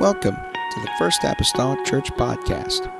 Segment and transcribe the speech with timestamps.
[0.00, 2.90] Welcome to the First Apostolic Church Podcast.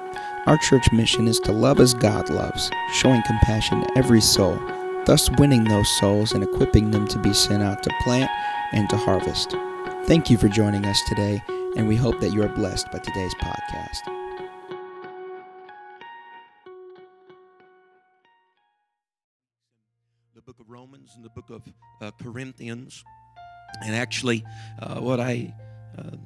[0.45, 4.61] Our church mission is to love as God loves, showing compassion to every soul,
[5.07, 8.31] thus winning those souls and equipping them to be sent out to plant
[8.73, 9.57] and to harvest.
[10.05, 11.43] Thank you for joining us today,
[11.75, 14.01] and we hope that you are blessed by today's podcast.
[20.35, 21.63] the book of Romans and the book of
[22.03, 23.03] uh, Corinthians.
[23.83, 24.45] And actually,
[24.83, 25.55] uh, what I
[25.97, 26.17] uh,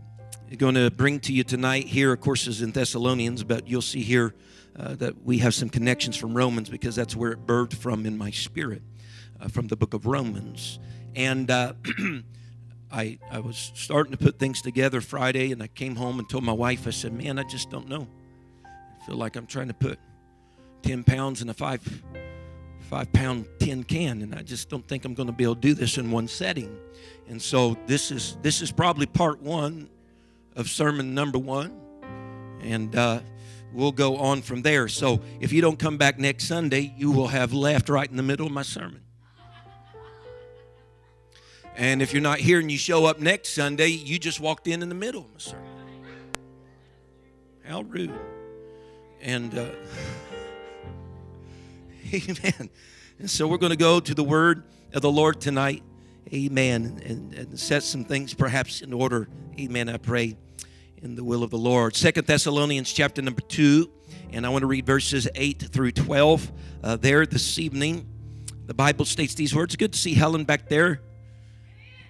[0.56, 4.02] going to bring to you tonight here, of course, is in Thessalonians, but you'll see
[4.02, 4.34] here
[4.78, 8.18] uh, that we have some connections from Romans because that's where it birthed from in
[8.18, 8.82] my spirit,
[9.40, 10.78] uh, from the book of Romans.
[11.14, 11.74] And uh,
[12.92, 16.44] I, I was starting to put things together Friday, and I came home and told
[16.44, 18.06] my wife, I said, Man, I just don't know.
[18.64, 19.98] I feel like I'm trying to put
[20.82, 21.80] 10 pounds in a five
[22.80, 25.60] five pound tin can and i just don't think i'm going to be able to
[25.60, 26.76] do this in one setting
[27.28, 29.88] and so this is this is probably part one
[30.56, 31.80] of sermon number one
[32.60, 33.20] and uh,
[33.72, 37.28] we'll go on from there so if you don't come back next sunday you will
[37.28, 39.00] have left right in the middle of my sermon
[41.76, 44.82] and if you're not here and you show up next sunday you just walked in
[44.82, 45.66] in the middle of my sermon
[47.64, 48.12] how rude
[49.20, 49.66] and uh,
[52.14, 52.70] Amen.
[53.18, 55.82] And so we're going to go to the word of the Lord tonight.
[56.32, 57.00] Amen.
[57.04, 59.28] And, and set some things perhaps in order.
[59.58, 59.88] Amen.
[59.88, 60.36] I pray
[61.04, 61.94] in the will of the Lord.
[61.94, 63.90] Second Thessalonians chapter number 2.
[64.32, 66.52] And I want to read verses 8 through 12
[66.82, 68.06] uh, there this evening.
[68.66, 69.76] The Bible states these words.
[69.76, 71.00] Good to see Helen back there.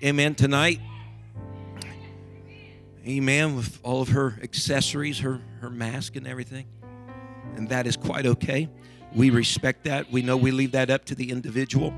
[0.02, 0.34] Amen.
[0.34, 0.80] Tonight.
[3.06, 3.56] Amen.
[3.56, 6.66] With all of her accessories, her, her mask and everything.
[7.56, 8.70] And that is quite okay
[9.14, 10.10] we respect that.
[10.10, 11.94] We know we leave that up to the individual,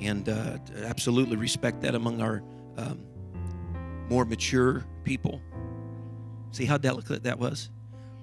[0.00, 2.42] and uh, absolutely respect that among our
[2.76, 3.04] um,
[4.08, 5.40] more mature people.
[6.54, 7.68] See how delicate that was?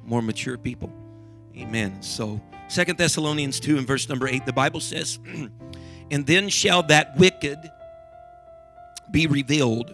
[0.05, 0.91] More mature people.
[1.55, 2.01] Amen.
[2.01, 5.19] So, Second Thessalonians 2 and verse number 8, the Bible says,
[6.11, 7.59] And then shall that wicked
[9.11, 9.93] be revealed,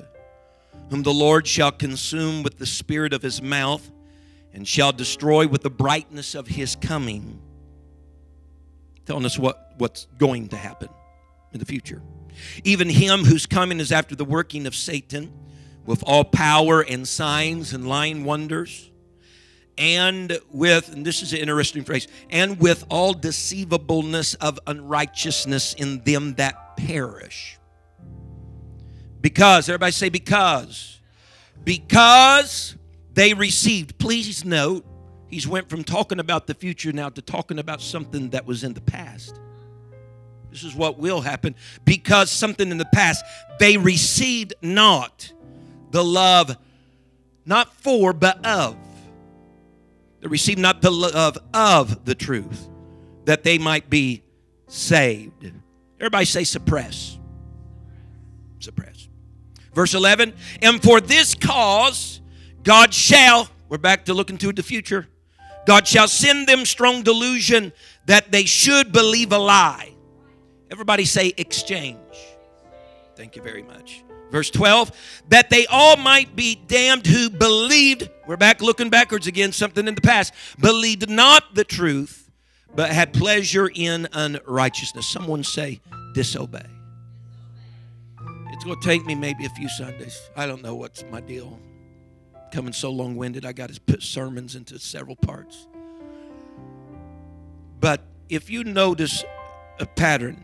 [0.91, 3.89] whom the Lord shall consume with the spirit of his mouth,
[4.53, 7.41] and shall destroy with the brightness of his coming
[9.07, 10.89] telling us what, what's going to happen
[11.53, 12.01] in the future.
[12.63, 15.33] Even him whose coming is after the working of Satan
[15.87, 18.91] with all power and signs and lying wonders,
[19.77, 26.03] and with, and this is an interesting phrase, and with all deceivableness of unrighteousness in
[26.03, 27.57] them that perish.
[29.21, 30.99] Because, everybody say, because.
[31.63, 32.75] Because
[33.13, 34.85] they received, please note,
[35.29, 38.73] He's went from talking about the future now to talking about something that was in
[38.73, 39.39] the past.
[40.49, 43.23] This is what will happen because something in the past
[43.59, 45.33] they received not
[45.91, 46.57] the love
[47.45, 48.75] not for but of.
[50.21, 52.69] They received not the love of the truth
[53.25, 54.23] that they might be
[54.67, 55.51] saved.
[55.99, 57.17] Everybody say suppress.
[58.59, 59.07] Suppress.
[59.73, 62.21] Verse 11, and for this cause
[62.63, 65.07] God shall, we're back to looking to the future.
[65.67, 67.71] God shall send them strong delusion
[68.07, 69.93] that they should believe a lie.
[70.71, 71.97] Everybody say exchange.
[73.15, 74.03] Thank you very much.
[74.31, 74.91] Verse 12,
[75.29, 79.95] that they all might be damned who believed, we're back looking backwards again, something in
[79.95, 82.29] the past, believed not the truth,
[82.75, 85.07] but had pleasure in unrighteousness.
[85.07, 85.79] Someone say,
[86.13, 86.65] disobey.
[88.51, 90.19] It's going to take me maybe a few Sundays.
[90.35, 91.59] I don't know what's my deal
[92.51, 95.67] coming so long winded, I got to put sermons into several parts.
[97.79, 99.23] But if you notice
[99.79, 100.43] a pattern,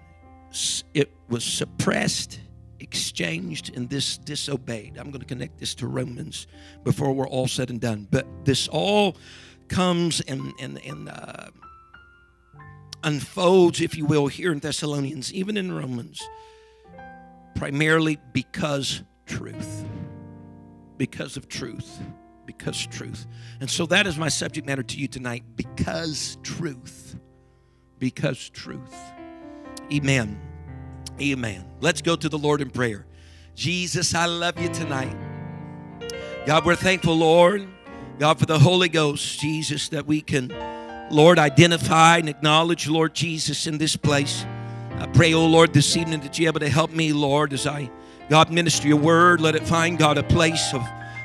[0.94, 2.40] it was suppressed,
[2.84, 4.98] exchanged, and this disobeyed.
[4.98, 6.48] I'm going to connect this to Romans
[6.84, 8.08] before we're all said and done.
[8.12, 9.18] But this all
[9.70, 11.48] comes and, and, and uh,
[13.04, 16.22] unfolds, if you will, here in Thessalonians, even in Romans,
[17.56, 19.86] primarily because truth
[20.98, 22.00] because of truth.
[22.46, 23.26] Because truth.
[23.60, 25.44] And so that is my subject matter to you tonight.
[25.56, 27.20] Because truth.
[28.00, 28.96] Because truth.
[29.92, 30.40] Amen.
[31.22, 31.66] Amen.
[31.80, 33.06] Let's go to the Lord in prayer.
[33.56, 35.16] Jesus, I love you tonight.
[36.46, 37.68] God, we're thankful, Lord.
[38.20, 40.54] God, for the Holy Ghost, Jesus, that we can,
[41.10, 44.46] Lord, identify and acknowledge, Lord Jesus, in this place.
[44.98, 47.90] I pray, oh Lord, this evening that you're able to help me, Lord, as I
[48.30, 49.42] God, minister your word.
[49.42, 50.82] Let it find, God, a place of,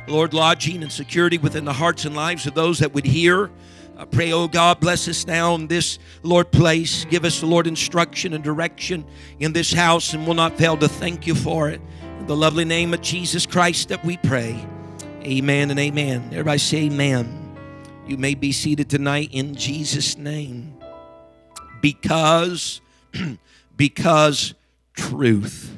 [0.08, 3.50] Lord, lodging and security within the hearts and lives of those that would hear.
[3.98, 7.04] I pray, oh God, bless us now in this, Lord, place.
[7.06, 9.04] Give us, the Lord, instruction and direction
[9.40, 11.80] in this house, and we'll not fail to thank you for it.
[12.20, 14.64] In the lovely name of Jesus Christ that we pray.
[15.22, 16.28] Amen and amen.
[16.30, 17.56] Everybody say amen.
[18.06, 20.78] You may be seated tonight in Jesus' name.
[21.82, 22.80] Because,
[23.76, 24.54] because
[24.94, 25.76] truth.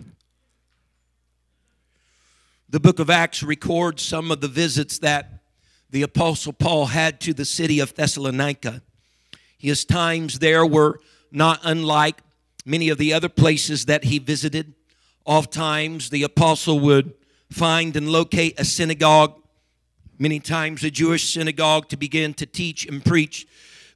[2.69, 5.40] The book of Acts records some of the visits that
[5.91, 8.83] the Apostle Paul had to the city of Thessalonica.
[9.59, 11.01] His times there were
[11.31, 12.23] not unlike
[12.65, 14.75] many of the other places that he visited.
[15.25, 17.15] Oftentimes, the apostle would
[17.51, 19.35] find and locate a synagogue,
[20.19, 23.47] many times a Jewish synagogue, to begin to teach and preach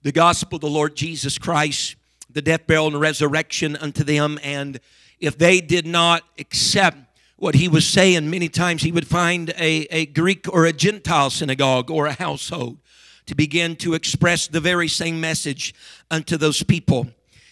[0.02, 1.96] the gospel of the Lord Jesus Christ,
[2.30, 4.38] the death, burial, and resurrection unto them.
[4.42, 4.80] And
[5.18, 6.98] if they did not accept
[7.36, 11.30] what he was saying, many times he would find a, a Greek or a Gentile
[11.30, 12.78] synagogue or a household
[13.26, 15.74] to begin to express the very same message
[16.10, 17.08] unto those people.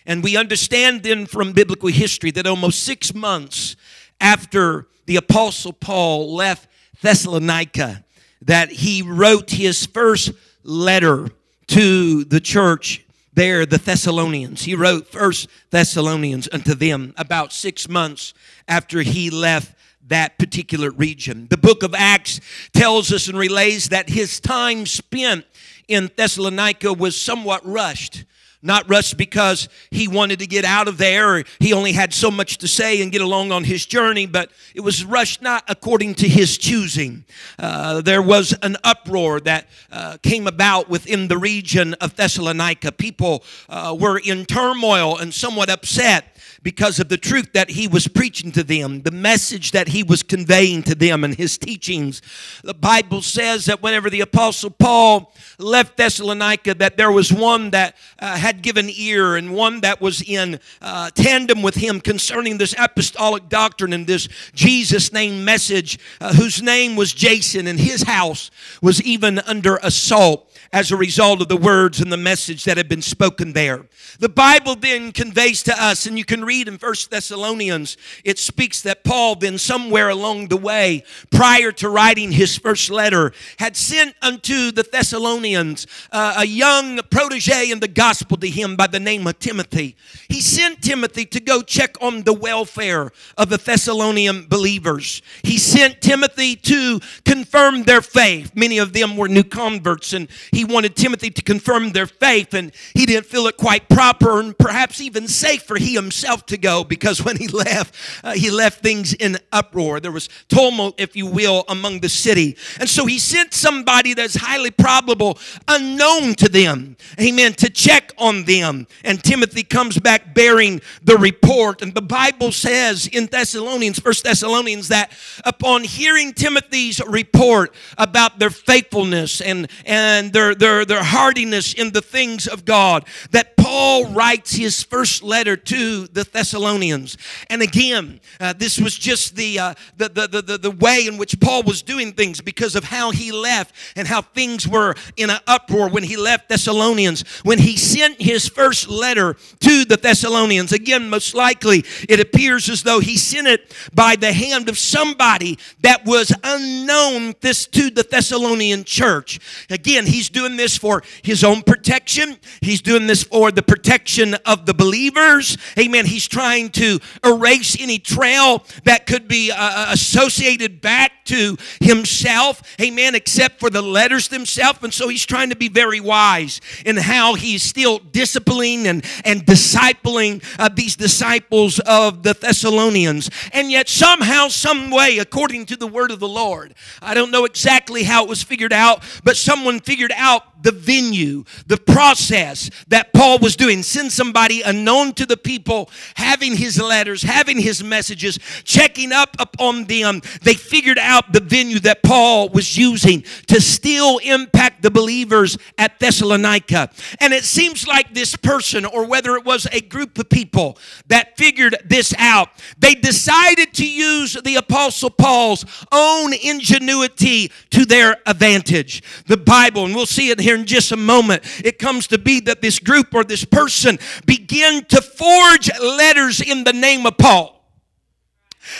[0.06, 3.76] And we understand then from biblical history that almost six months
[4.20, 6.68] after the Apostle Paul left
[7.00, 8.04] Thessalonica,
[8.42, 10.32] that he wrote his first
[10.62, 11.28] letter
[11.68, 14.62] to the church there, the Thessalonians.
[14.62, 18.34] He wrote First Thessalonians unto them about six months
[18.68, 19.74] after he left
[20.08, 21.46] that particular region.
[21.48, 22.40] The book of Acts
[22.72, 25.46] tells us and relays that his time spent
[25.88, 28.24] in Thessalonica was somewhat rushed.
[28.64, 32.30] Not rushed because he wanted to get out of there or he only had so
[32.30, 36.14] much to say and get along on his journey, but it was rushed not according
[36.16, 37.24] to his choosing.
[37.58, 42.92] Uh, there was an uproar that uh, came about within the region of Thessalonica.
[42.92, 46.31] People uh, were in turmoil and somewhat upset
[46.62, 50.22] because of the truth that he was preaching to them, the message that he was
[50.22, 52.22] conveying to them, and his teachings.
[52.62, 57.96] The Bible says that whenever the Apostle Paul left Thessalonica, that there was one that
[58.18, 62.74] uh, had given ear and one that was in uh, tandem with him concerning this
[62.78, 68.50] apostolic doctrine and this Jesus name message, uh, whose name was Jason, and his house
[68.80, 72.88] was even under assault as a result of the words and the message that had
[72.88, 73.86] been spoken there.
[74.18, 78.80] The Bible then conveys to us, and you can read in First Thessalonians, it speaks
[78.82, 84.14] that Paul then somewhere along the way, prior to writing his first letter, had sent
[84.22, 89.26] unto the Thessalonians uh, a young protege in the gospel to him by the name
[89.26, 89.96] of Timothy.
[90.28, 95.22] He sent Timothy to go check on the welfare of the Thessalonian believers.
[95.42, 98.52] He sent Timothy to confirm their faith.
[98.54, 102.54] Many of them were new converts, and he he wanted Timothy to confirm their faith,
[102.54, 106.56] and he didn't feel it quite proper and perhaps even safe for he himself to
[106.56, 109.98] go because when he left, uh, he left things in uproar.
[109.98, 112.56] There was tumult, if you will, among the city.
[112.78, 115.36] And so he sent somebody that's highly probable,
[115.66, 118.86] unknown to them, amen, to check on them.
[119.02, 121.82] And Timothy comes back bearing the report.
[121.82, 125.10] And the Bible says in Thessalonians, First Thessalonians, that
[125.44, 132.02] upon hearing Timothy's report about their faithfulness and, and their their, their, hardiness in the
[132.02, 137.16] things of God, that Paul writes his first letter to the Thessalonians.
[137.48, 141.38] And again, uh, this was just the, uh, the, the, the, the way in which
[141.38, 145.38] Paul was doing things because of how he left and how things were in an
[145.46, 147.22] uproar when he left Thessalonians.
[147.44, 152.82] When he sent his first letter to the Thessalonians, again, most likely it appears as
[152.82, 158.02] though he sent it by the hand of somebody that was unknown this to the
[158.02, 159.38] Thessalonian church.
[159.70, 162.38] Again, he's doing this for his own protection.
[162.60, 165.56] He's doing this for the protection of the believers.
[165.78, 166.06] Amen.
[166.06, 172.62] He's trying to erase any trail that could be uh, uh, associated back to himself.
[172.80, 173.14] Amen.
[173.14, 174.82] Except for the letters themselves.
[174.82, 179.46] And so he's trying to be very wise in how he's still disciplining and, and
[179.46, 183.30] discipling uh, these disciples of the Thessalonians.
[183.52, 187.44] And yet, somehow, some way, according to the word of the Lord, I don't know
[187.44, 192.70] exactly how it was figured out, but someone figured out out the venue, the process
[192.88, 193.82] that Paul was doing.
[193.82, 199.84] Send somebody unknown to the people, having his letters, having his messages, checking up upon
[199.84, 200.20] them.
[200.42, 205.98] They figured out the venue that Paul was using to still impact the believers at
[205.98, 206.90] Thessalonica.
[207.20, 211.36] And it seems like this person, or whether it was a group of people that
[211.36, 219.02] figured this out, they decided to use the Apostle Paul's own ingenuity to their advantage.
[219.26, 221.42] The Bible, and we'll see it here in just a moment.
[221.64, 226.64] It comes to be that this group or this person begin to forge letters in
[226.64, 227.62] the name of Paul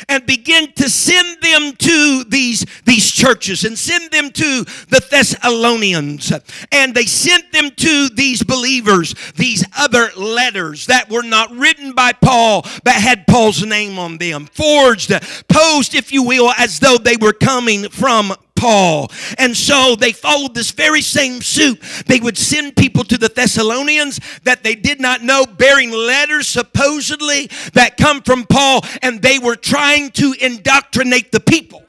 [0.09, 6.33] and begin to send them to these, these churches and send them to the Thessalonians.
[6.71, 12.12] And they sent them to these believers, these other letters that were not written by
[12.12, 15.12] Paul, but had Paul's name on them, forged,
[15.49, 19.11] posed, if you will, as though they were coming from Paul.
[19.38, 21.83] And so they followed this very same suit.
[22.07, 27.50] They would send people to the Thessalonians that they did not know, bearing letters supposedly
[27.73, 31.83] that come from Paul, and they were trying to indoctrinate the people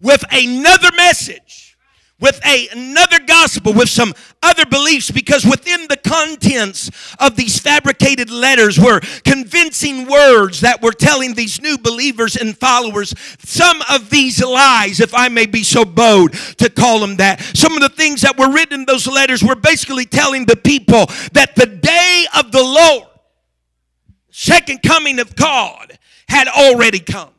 [0.00, 1.69] with another message
[2.20, 8.30] with a, another gospel, with some other beliefs, because within the contents of these fabricated
[8.30, 14.42] letters were convincing words that were telling these new believers and followers some of these
[14.42, 17.40] lies, if I may be so bold to call them that.
[17.54, 21.06] Some of the things that were written in those letters were basically telling the people
[21.32, 23.08] that the day of the Lord,
[24.30, 25.98] second coming of God,
[26.28, 27.30] had already come.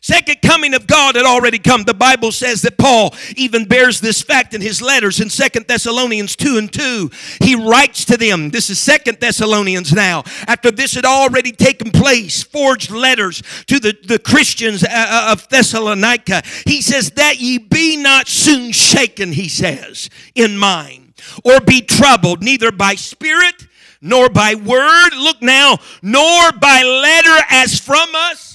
[0.00, 1.82] Second coming of God had already come.
[1.82, 6.36] The Bible says that Paul even bears this fact in his letters in Second Thessalonians
[6.36, 7.10] 2 and 2.
[7.40, 12.42] He writes to them, this is Second Thessalonians now, after this had already taken place,
[12.42, 16.42] forged letters to the, the Christians uh, uh, of Thessalonica.
[16.66, 22.42] He says, That ye be not soon shaken, he says, in mind, or be troubled,
[22.42, 23.66] neither by spirit,
[24.00, 28.45] nor by word, look now, nor by letter as from us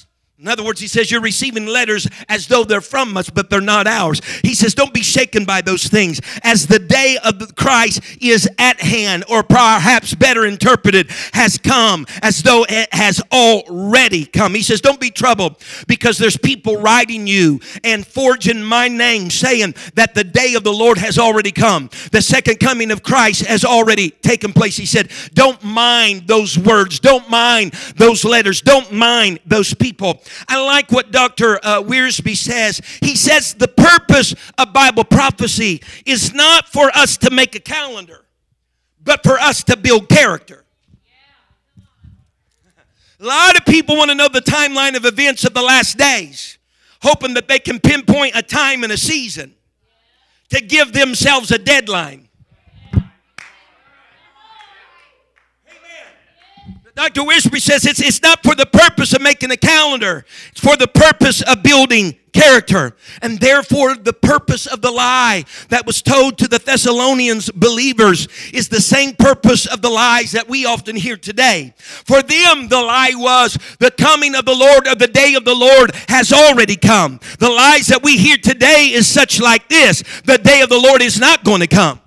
[0.41, 3.62] in other words, he says, You're receiving letters as though they're from us, but they're
[3.62, 4.21] not ours.
[4.41, 8.81] He says, Don't be shaken by those things, as the day of Christ is at
[8.81, 14.55] hand, or perhaps better interpreted, has come, as though it has already come.
[14.55, 15.57] He says, Don't be troubled,
[15.88, 20.74] because there's people writing you and forging my name, saying that the day of the
[20.74, 21.91] Lord has already come.
[22.12, 24.75] The second coming of Christ has already taken place.
[24.75, 30.19] He said, Don't mind those words, don't mind those letters, don't mind those people.
[30.47, 31.59] I like what Dr.
[31.63, 32.81] Uh, Wiersbe says.
[33.01, 38.25] He says the purpose of Bible prophecy is not for us to make a calendar,
[39.03, 40.65] but for us to build character.
[43.19, 46.57] A lot of people want to know the timeline of events of the last days,
[47.03, 49.53] hoping that they can pinpoint a time and a season
[50.50, 52.27] to give themselves a deadline.
[57.01, 57.22] Dr.
[57.22, 60.88] Wiersbe says it's, it's not for the purpose of making a calendar, it's for the
[60.88, 62.96] purpose of building character.
[63.24, 68.70] And therefore, the purpose of the lie that was told to the Thessalonians believers is
[68.70, 71.74] the same purpose of the lies that we often hear today.
[71.77, 75.55] For them, the lie was the coming of the Lord or the day of the
[75.55, 77.20] Lord has already come.
[77.39, 81.01] The lies that we hear today is such like this the day of the Lord
[81.01, 82.00] is not going to come.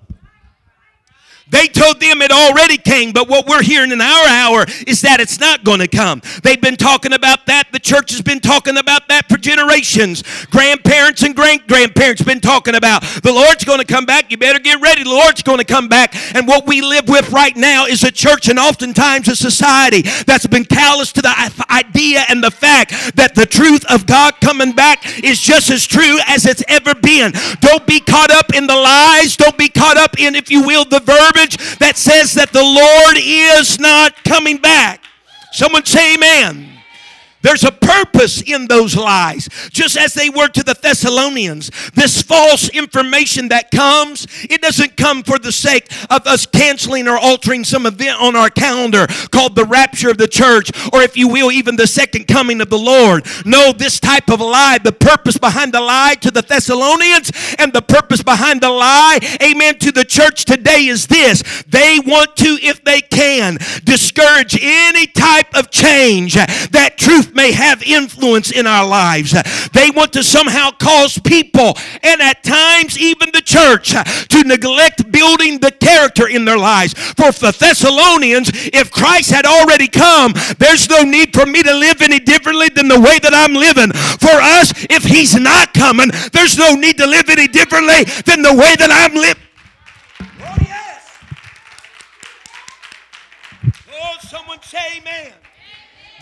[1.49, 5.21] They told them it already came, but what we're hearing in our hour is that
[5.21, 6.23] it's not going to come.
[6.43, 7.71] They've been talking about that.
[7.71, 10.23] The church has been talking about that for generations.
[10.47, 14.31] Grandparents and great grandparents been talking about the Lord's going to come back.
[14.31, 15.05] You better get ready.
[15.05, 16.15] The Lord's going to come back.
[16.35, 20.47] And what we live with right now is a church and oftentimes a society that's
[20.47, 25.23] been callous to the idea and the fact that the truth of God coming back
[25.23, 27.33] is just as true as it's ever been.
[27.61, 29.37] Don't be caught up in the lies.
[29.37, 31.01] Don't be caught up in, if you will, the
[31.35, 35.05] that says that the Lord is not coming back.
[35.53, 36.74] Someone say amen.
[37.45, 41.71] There's a purpose in those lies, just as they were to the Thessalonians.
[41.91, 47.19] This false information that comes, it doesn't come for the sake of us canceling or
[47.19, 51.29] altering some event on our calendar called the rapture of the church, or if you
[51.29, 53.27] will, even the second coming of the Lord.
[53.45, 57.83] No, this type of lie, the purpose behind the lie to the Thessalonians and the
[57.83, 61.43] purpose behind the lie, amen, to the church today is this.
[61.69, 67.83] They want to, if they can, discourage any type of change that truth may have
[67.83, 69.33] influence in our lives.
[69.73, 75.59] They want to somehow cause people, and at times even the church, to neglect building
[75.59, 76.95] the character in their lives.
[76.95, 82.03] For the Thessalonians, if Christ had already come, there's no need for me to live
[82.03, 83.93] any differently than the way that I'm living.
[83.93, 88.53] For us, if He's not coming, there's no need to live any differently than the
[88.53, 89.43] way that I'm living.
[90.41, 91.11] Oh, yes.
[93.93, 95.33] Oh, someone say amen.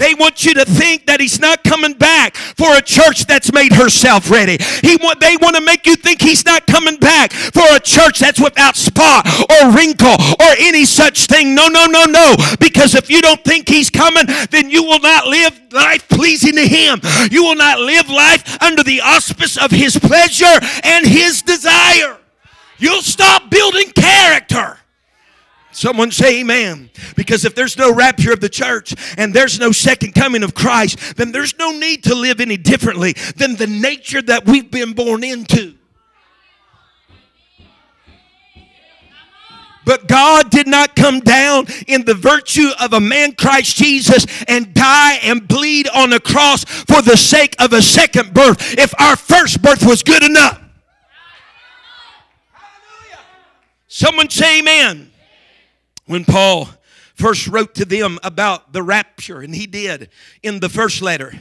[0.02, 3.73] They want you to think that he's not coming back for a church that's made
[3.73, 4.59] herself ready.
[4.82, 8.18] He want, they want to make you think he's not coming back for a church
[8.18, 11.54] that's without spot or wrinkle or any such thing.
[11.54, 12.35] No, no, no, no.
[12.59, 16.66] Because if you don't think he's coming, then you will not live life pleasing to
[16.66, 17.00] him.
[17.30, 22.18] You will not live life under the auspice of his pleasure and his desire.
[22.76, 24.82] You'll stop building character.
[25.73, 26.91] Someone say amen.
[27.17, 31.17] Because if there's no rapture of the church and there's no second coming of Christ,
[31.17, 35.25] then there's no need to live any differently than the nature that we've been born
[35.25, 35.75] into.
[39.85, 44.73] But God did not come down in the virtue of a man, Christ Jesus, and
[44.75, 48.79] die and bleed on a cross for the sake of a second birth.
[48.79, 50.61] If our first birth was good enough,
[53.88, 55.12] someone say amen.
[56.12, 56.69] When Paul
[57.14, 60.11] first wrote to them about the rapture, and he did
[60.42, 61.33] in the first letter,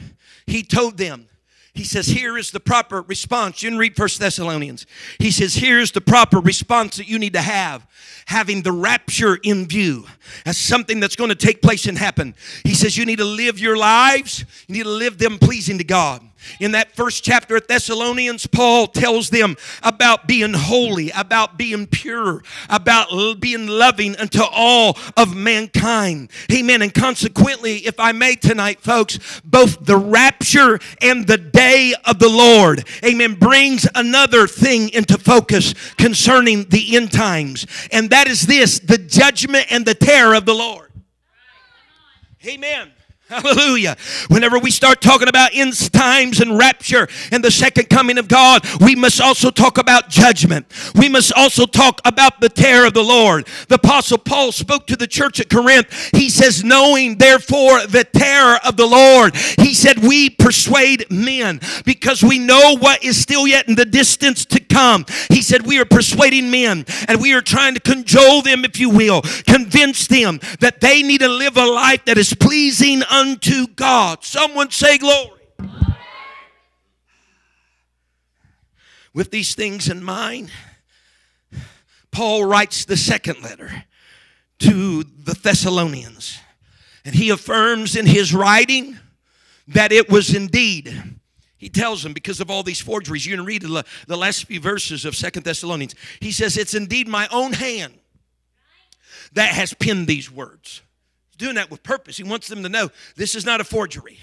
[0.46, 1.28] he told them,
[1.74, 3.62] he says, here is the proper response.
[3.62, 4.86] You can read First Thessalonians.
[5.18, 7.86] He says, here's the proper response that you need to have,
[8.24, 10.06] having the rapture in view
[10.46, 12.34] as something that's going to take place and happen.
[12.64, 15.84] He says, you need to live your lives, you need to live them pleasing to
[15.84, 16.22] God.
[16.60, 22.42] In that first chapter of Thessalonians, Paul tells them about being holy, about being pure,
[22.68, 23.08] about
[23.40, 26.30] being loving unto all of mankind.
[26.52, 26.82] Amen.
[26.82, 32.28] And consequently, if I may tonight, folks, both the rapture and the day of the
[32.28, 37.66] Lord, amen, brings another thing into focus concerning the end times.
[37.90, 40.90] And that is this the judgment and the terror of the Lord.
[42.46, 42.90] Amen.
[43.32, 43.96] Hallelujah.
[44.28, 48.62] Whenever we start talking about end times and rapture and the second coming of God,
[48.78, 50.66] we must also talk about judgment.
[50.94, 53.46] We must also talk about the terror of the Lord.
[53.68, 56.10] The Apostle Paul spoke to the church at Corinth.
[56.14, 62.22] He says, Knowing therefore the terror of the Lord, he said, We persuade men because
[62.22, 65.06] we know what is still yet in the distance to come.
[65.30, 68.90] He said, We are persuading men and we are trying to cajole them, if you
[68.90, 73.66] will, convince them that they need to live a life that is pleasing unto unto
[73.68, 74.24] God.
[74.24, 75.40] Someone say glory.
[79.14, 80.50] With these things in mind,
[82.10, 83.84] Paul writes the second letter
[84.60, 86.38] to the Thessalonians.
[87.04, 88.98] And he affirms in his writing
[89.68, 91.02] that it was indeed
[91.58, 94.58] he tells them because of all these forgeries you can read the, the last few
[94.58, 97.94] verses of Second thessalonians he says it's indeed my own hand
[99.32, 100.82] that has penned these words
[101.38, 102.16] doing that with purpose.
[102.16, 104.18] He wants them to know this is not a forgery.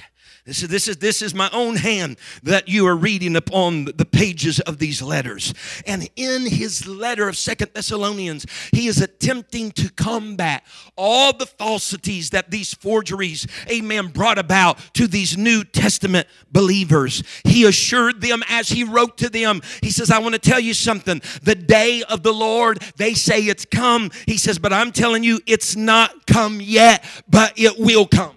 [0.45, 4.05] This is, this, is, this is my own hand that you are reading upon the
[4.05, 5.53] pages of these letters.
[5.85, 10.63] And in his letter of Second Thessalonians, he is attempting to combat
[10.95, 17.21] all the falsities that these forgeries, amen, brought about to these New Testament believers.
[17.43, 20.73] He assured them as he wrote to them, he says, I want to tell you
[20.73, 21.21] something.
[21.43, 24.09] The day of the Lord, they say it's come.
[24.25, 28.35] He says, but I'm telling you, it's not come yet, but it will come.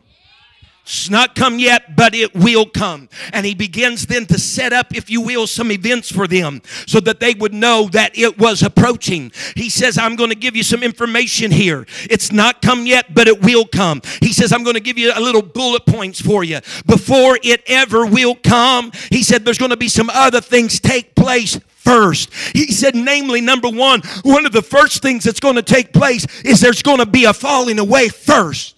[0.85, 3.09] It's not come yet, but it will come.
[3.33, 6.99] And he begins then to set up, if you will, some events for them so
[7.01, 9.31] that they would know that it was approaching.
[9.55, 11.87] He says, I'm going to give you some information here.
[12.11, 14.03] It's not come yet, but it will come.
[14.21, 16.59] He says, I'm going to give you a little bullet points for you.
[16.85, 21.15] Before it ever will come, he said, there's going to be some other things take
[21.15, 22.33] place first.
[22.55, 26.27] He said, namely, number one, one of the first things that's going to take place
[26.43, 28.77] is there's going to be a falling away first.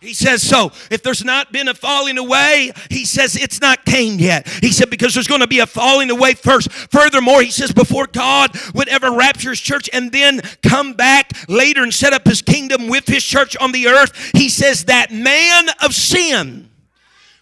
[0.00, 4.18] He says, so if there's not been a falling away, he says it's not came
[4.18, 4.46] yet.
[4.60, 6.70] He said, because there's going to be a falling away first.
[6.70, 11.82] Furthermore, he says, before God would ever rapture his church and then come back later
[11.82, 15.68] and set up his kingdom with his church on the earth, he says that man
[15.82, 16.68] of sin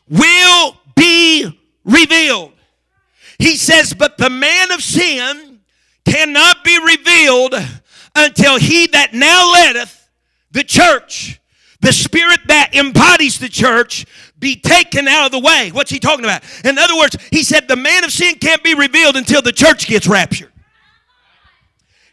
[0.08, 2.52] will be revealed.
[3.38, 5.60] He says, but the man of sin
[6.04, 7.54] cannot be revealed
[8.14, 10.10] until he that now letteth
[10.50, 11.40] the church
[11.82, 14.06] the spirit that embodies the church
[14.38, 15.70] be taken out of the way.
[15.72, 16.42] What's he talking about?
[16.64, 19.86] In other words, he said the man of sin can't be revealed until the church
[19.86, 20.51] gets raptured.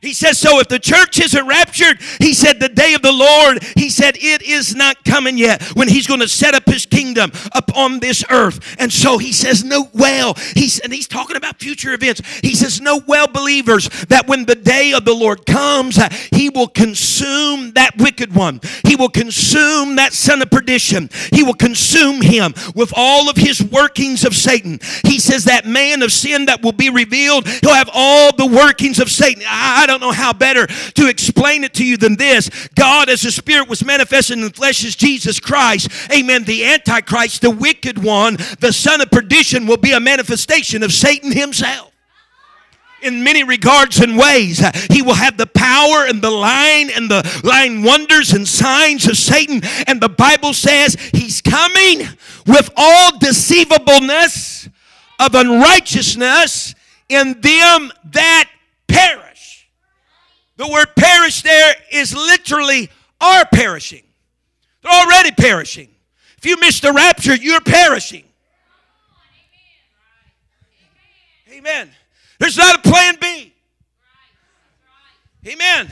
[0.02, 3.62] He says, so if the church isn't raptured, he said, the day of the Lord,
[3.76, 7.32] he said, it is not coming yet when he's going to set up his kingdom
[7.54, 8.78] upon this earth.
[8.80, 12.22] And so he says, know well, he's, and he's talking about future events.
[12.40, 16.50] He says, know well believers that when the day of the Lord comes, uh, he
[16.50, 18.62] will consume that wicked one.
[18.86, 21.10] He will consume that son of perdition.
[21.34, 24.80] He will consume him with all of his workings of Satan.
[25.04, 29.00] He says that man of sin that will be revealed, he'll have all the workings
[29.00, 29.44] of Satan.
[29.46, 32.49] I, don't know how better to explain it to you than this.
[32.75, 35.89] God, as the Spirit was manifested in the flesh, as Jesus Christ.
[36.12, 36.43] Amen.
[36.43, 41.32] The Antichrist, the wicked one, the son of perdition, will be a manifestation of Satan
[41.32, 41.91] himself
[43.02, 44.62] in many regards and ways.
[44.89, 49.17] He will have the power and the line and the line wonders and signs of
[49.17, 49.62] Satan.
[49.88, 52.08] And the Bible says he's coming
[52.45, 54.69] with all deceivableness
[55.19, 56.75] of unrighteousness
[57.10, 58.49] in them that
[58.88, 59.29] perish.
[60.60, 62.89] The word perish there is literally
[63.22, 64.04] are perishing.
[64.82, 65.88] They're already perishing.
[66.38, 68.26] If you miss the rapture, you're perishing.
[71.50, 71.89] Amen.
[72.39, 73.54] There's not a plan B.
[75.48, 75.89] Amen.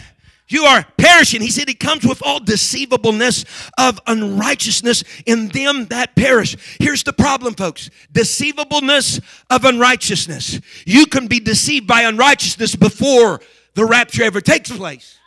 [0.49, 1.39] You are perishing.
[1.39, 3.45] He said he comes with all deceivableness
[3.77, 6.57] of unrighteousness in them that perish.
[6.77, 10.59] Here's the problem, folks deceivableness of unrighteousness.
[10.85, 13.39] You can be deceived by unrighteousness before
[13.77, 15.19] the rapture ever takes place.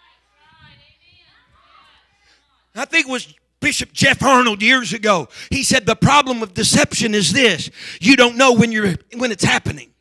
[2.75, 5.29] I think it was Bishop Jeff Arnold years ago.
[5.51, 9.45] He said the problem of deception is this you don't know when, you're, when it's
[9.45, 9.93] happening.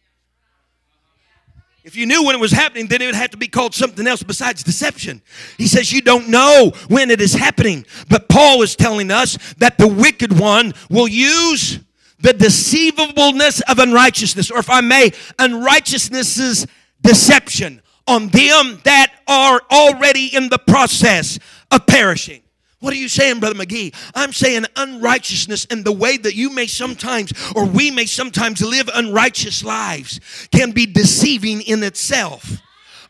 [1.84, 4.08] If you knew when it was happening, then it would have to be called something
[4.08, 5.22] else besides deception.
[5.60, 7.86] He says you don't know when it is happening.
[8.10, 11.80] But Paul is telling us that the wicked one will use
[12.20, 16.66] the deceivableness of unrighteousness, or if I may, unrighteousness's
[17.04, 21.40] deception on them that are already in the process
[21.72, 22.42] of perishing.
[22.80, 23.94] What are you saying, Brother McGee?
[24.16, 28.90] I'm saying unrighteousness and the way that you may sometimes, or we may sometimes live
[28.94, 30.20] unrighteous lives,
[30.52, 32.62] can be deceiving in itself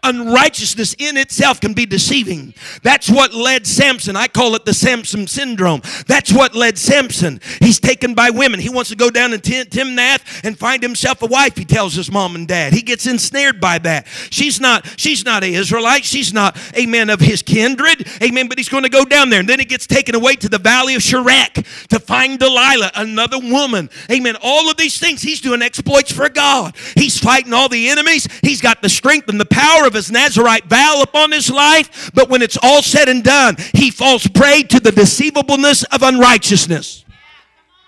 [0.03, 2.53] unrighteousness in itself can be deceiving.
[2.83, 4.15] That's what led Samson.
[4.15, 5.81] I call it the Samson syndrome.
[6.07, 7.41] That's what led Samson.
[7.59, 8.59] He's taken by women.
[8.59, 11.57] He wants to go down to Timnath and find himself a wife.
[11.57, 12.73] He tells his mom and dad.
[12.73, 14.07] He gets ensnared by that.
[14.29, 14.85] She's not.
[14.97, 16.05] She's not an Israelite.
[16.05, 16.57] She's not.
[16.75, 18.07] a man Of his kindred.
[18.21, 18.47] Amen.
[18.47, 20.57] But he's going to go down there, and then he gets taken away to the
[20.57, 23.89] valley of Sorek to find Delilah, another woman.
[24.11, 24.35] Amen.
[24.41, 25.21] All of these things.
[25.21, 26.75] He's doing exploits for God.
[26.95, 28.27] He's fighting all the enemies.
[28.41, 32.29] He's got the strength and the power of his Nazarite vow upon his life, but
[32.29, 37.03] when it's all said and done, he falls prey to the deceivableness of unrighteousness.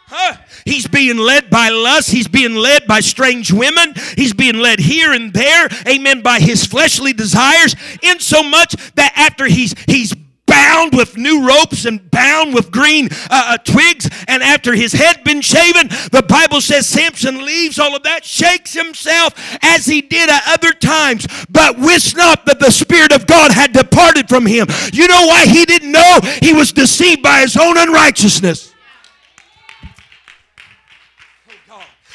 [0.08, 0.36] Huh?
[0.66, 2.12] He's being led by lust.
[2.12, 3.94] He's being led by strange women.
[4.18, 9.14] He's being led here and there, amen, by his fleshly desires, in so much that
[9.16, 10.14] after he's he's
[10.52, 14.10] bound with new ropes and bound with green uh, uh, twigs.
[14.28, 18.74] And after his head been shaven, the Bible says Samson leaves all of that, shakes
[18.74, 23.52] himself as he did at other times, but wist not that the Spirit of God
[23.52, 24.68] had departed from him.
[24.92, 26.20] You know why he didn't know?
[26.42, 28.71] He was deceived by his own unrighteousness.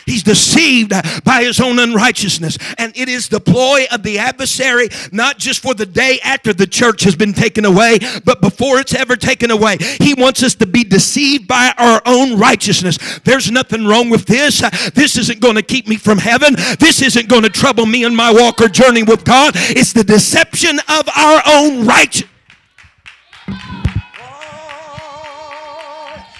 [0.06, 0.92] He's deceived
[1.24, 2.58] by his own unrighteousness.
[2.78, 6.66] And it is the ploy of the adversary, not just for the day after the
[6.66, 9.76] church has been taken away, but before it's ever taken away.
[10.00, 12.98] He wants us to be deceived by our own righteousness.
[13.24, 14.60] There's nothing wrong with this.
[14.94, 16.54] This isn't going to keep me from heaven.
[16.78, 19.54] This isn't going to trouble me in my walk or journey with God.
[19.56, 22.30] It's the deception of our own righteousness.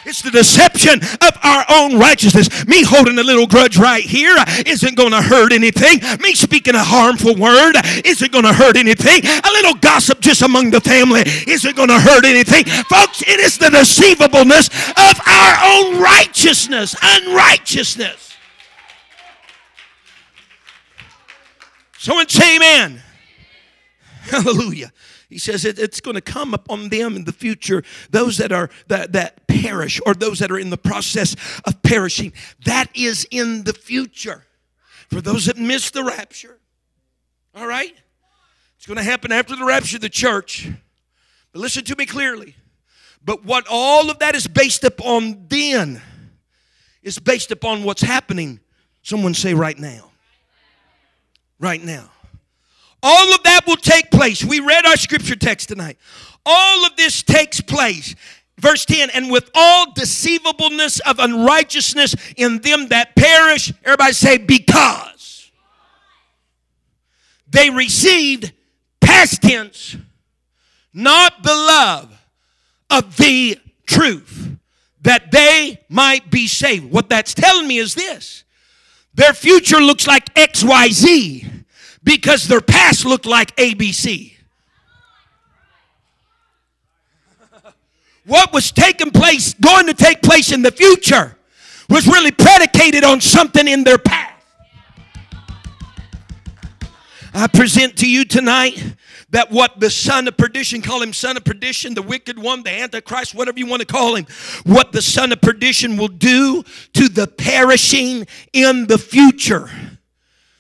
[0.06, 2.64] It's the deception of our own righteousness.
[2.68, 5.98] Me holding a little grudge right here isn't going to hurt anything.
[6.20, 9.26] Me speaking a harmful word isn't going to hurt anything.
[9.26, 12.64] A little gossip just among the family isn't going to hurt anything.
[12.84, 18.36] Folks, it is the deceivableness of our own righteousness, unrighteousness.
[21.98, 23.02] Someone say amen.
[24.30, 24.92] Hallelujah.
[25.28, 28.70] He says it, it's going to come upon them in the future, those that are
[28.86, 31.34] that, that perish or those that are in the process
[31.64, 32.32] of perishing.
[32.64, 34.44] That is in the future.
[35.08, 36.58] For those that miss the rapture.
[37.54, 37.94] All right?
[38.76, 40.68] It's going to happen after the rapture of the church.
[41.52, 42.54] But listen to me clearly.
[43.24, 46.00] But what all of that is based upon then
[47.02, 48.60] is based upon what's happening.
[49.02, 50.10] Someone say right now.
[51.58, 52.10] Right now.
[53.08, 54.44] All of that will take place.
[54.44, 55.96] We read our scripture text tonight.
[56.44, 58.16] All of this takes place.
[58.58, 65.52] Verse 10, and with all deceivableness of unrighteousness in them that perish, everybody say, because
[67.48, 68.52] they received
[69.00, 69.96] past tense,
[70.92, 72.20] not the love
[72.90, 74.58] of the truth,
[75.02, 76.90] that they might be saved.
[76.90, 78.42] What that's telling me is this
[79.14, 81.55] their future looks like XYZ
[82.06, 84.32] because their past looked like ABC.
[88.24, 91.36] what was taking place, going to take place in the future,
[91.88, 94.32] was really predicated on something in their past.
[97.32, 98.94] I present to you tonight
[99.30, 102.70] that what the son of perdition, call him son of perdition, the wicked one, the
[102.70, 104.26] antichrist, whatever you want to call him,
[104.64, 106.64] what the son of perdition will do
[106.94, 109.68] to the perishing in the future.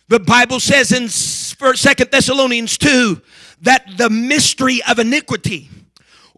[0.08, 3.20] The Bible says in Second Thessalonians 2
[3.62, 5.68] that the mystery of iniquity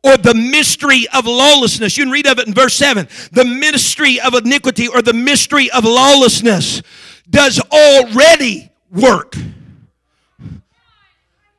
[0.02, 3.09] or the mystery of lawlessness, you can read of it in verse 7.
[3.33, 6.83] The mystery of iniquity or the mystery of lawlessness
[7.28, 9.35] does already work.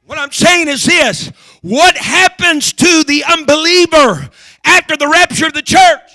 [0.05, 4.29] What I'm saying is this what happens to the unbeliever
[4.65, 6.09] after the rapture of the church?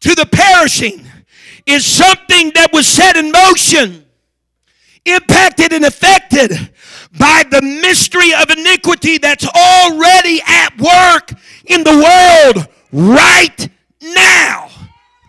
[0.00, 1.04] To the perishing
[1.66, 4.04] is something that was set in motion
[5.04, 6.70] impacted and affected
[7.18, 11.32] by the mystery of iniquity that's already at work
[11.66, 13.68] in the world right
[14.00, 14.68] now.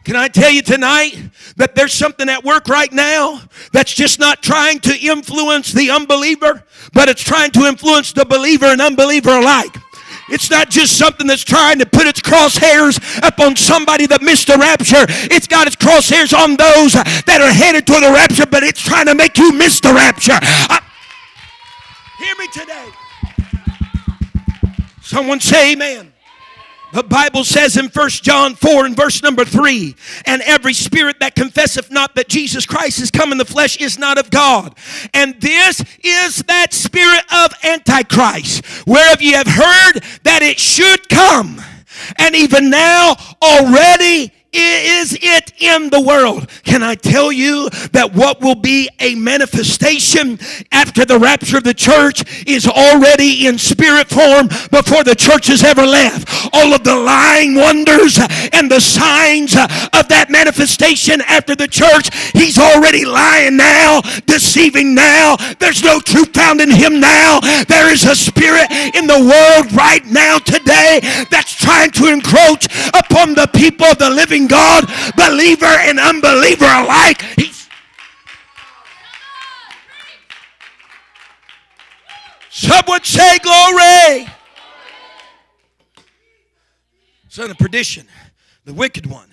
[0.03, 1.15] Can I tell you tonight
[1.57, 3.41] that there's something at work right now
[3.73, 8.65] that's just not trying to influence the unbeliever, but it's trying to influence the believer
[8.65, 9.75] and unbeliever alike.
[10.31, 14.47] It's not just something that's trying to put its crosshairs up on somebody that missed
[14.47, 15.05] the rapture.
[15.33, 19.07] It's got its crosshairs on those that are headed to the rapture, but it's trying
[19.07, 20.37] to make you miss the rapture.
[20.41, 20.81] I,
[22.19, 22.89] hear me today.
[25.01, 26.13] Someone say amen.
[26.91, 31.35] The Bible says in 1 John 4 and verse number 3 and every spirit that
[31.35, 34.75] confesseth not that Jesus Christ is come in the flesh is not of God.
[35.13, 41.61] And this is that spirit of Antichrist, whereof ye have heard that it should come.
[42.17, 46.49] And even now already is it in the world?
[46.63, 50.39] Can I tell you that what will be a manifestation
[50.71, 55.63] after the rapture of the church is already in spirit form before the church has
[55.63, 56.49] ever left?
[56.53, 58.17] All of the lying wonders
[58.53, 65.35] and the signs of that manifestation after the church, he's already lying now, deceiving now.
[65.59, 67.39] There's no truth found in him now.
[67.67, 73.35] There is a spirit in the world right now today that's trying to encroach upon
[73.35, 77.21] the people of the living God, believer and unbeliever alike.
[77.35, 77.67] He's
[82.49, 84.27] Some would say glory.
[87.29, 88.07] Son of perdition,
[88.65, 89.29] the wicked one,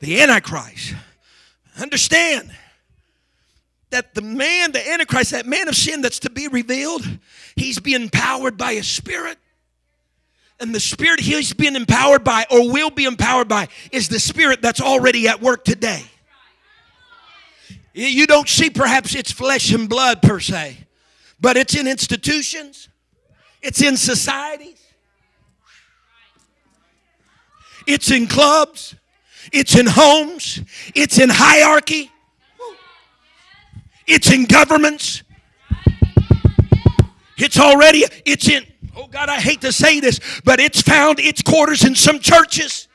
[0.00, 0.94] the Antichrist.
[1.80, 2.50] Understand
[3.88, 7.04] that the man, the Antichrist, that man of sin that's to be revealed,
[7.56, 9.38] he's being powered by a spirit
[10.60, 14.60] and the spirit he's being empowered by or will be empowered by is the spirit
[14.62, 16.04] that's already at work today.
[17.92, 20.76] You don't see perhaps it's flesh and blood per se,
[21.40, 22.88] but it's in institutions,
[23.62, 24.80] it's in societies,
[27.86, 28.94] it's in clubs,
[29.52, 30.60] it's in homes,
[30.94, 32.12] it's in hierarchy,
[34.06, 35.22] it's in governments.
[37.42, 41.42] It's already, it's in, oh God, I hate to say this, but it's found its
[41.42, 42.88] quarters in some churches.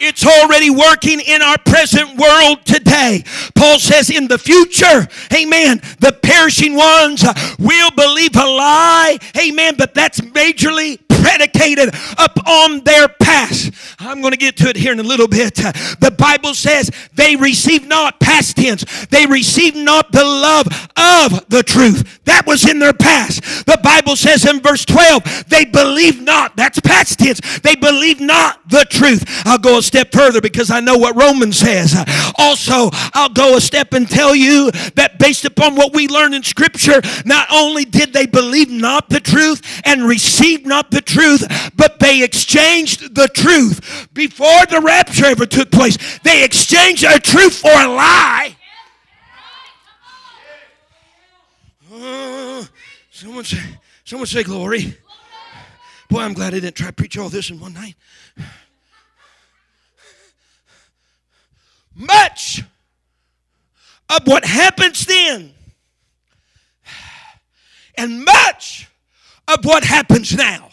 [0.00, 3.22] It's already working in our present world today.
[3.54, 9.74] Paul says in the future, amen, the perishing ones uh, will believe a lie, amen,
[9.76, 13.72] but that's majorly predicated upon their past.
[13.98, 15.54] I'm going to get to it here in a little bit.
[15.54, 21.62] The Bible says they receive not, past tense, they receive not the love of the
[21.62, 22.20] truth.
[22.24, 23.42] That was in their past.
[23.66, 28.68] The Bible says in verse 12, they believe not, that's past tense, they believe not
[28.68, 29.24] the truth.
[29.44, 31.94] I'll go a step further because I know what Romans says.
[32.38, 36.42] Also, I'll go a step and tell you that based upon what we learn in
[36.42, 41.98] Scripture, not only did they believe not the truth and receive not the truth, but
[41.98, 45.96] they exchanged the truth before the rapture ever took place.
[46.20, 48.56] They exchanged a truth for a lie.
[51.92, 52.64] Uh,
[53.10, 53.58] someone say,
[54.04, 54.96] someone say glory.
[56.08, 57.94] Boy, I'm glad I didn't try to preach all this in one night.
[61.94, 62.62] Much
[64.08, 65.52] of what happens then
[67.96, 68.88] and much
[69.46, 70.69] of what happens now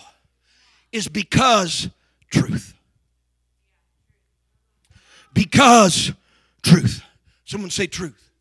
[0.97, 1.89] is because
[2.29, 2.73] truth.
[5.33, 6.11] Because
[6.63, 7.01] truth.
[7.45, 8.31] Someone say truth.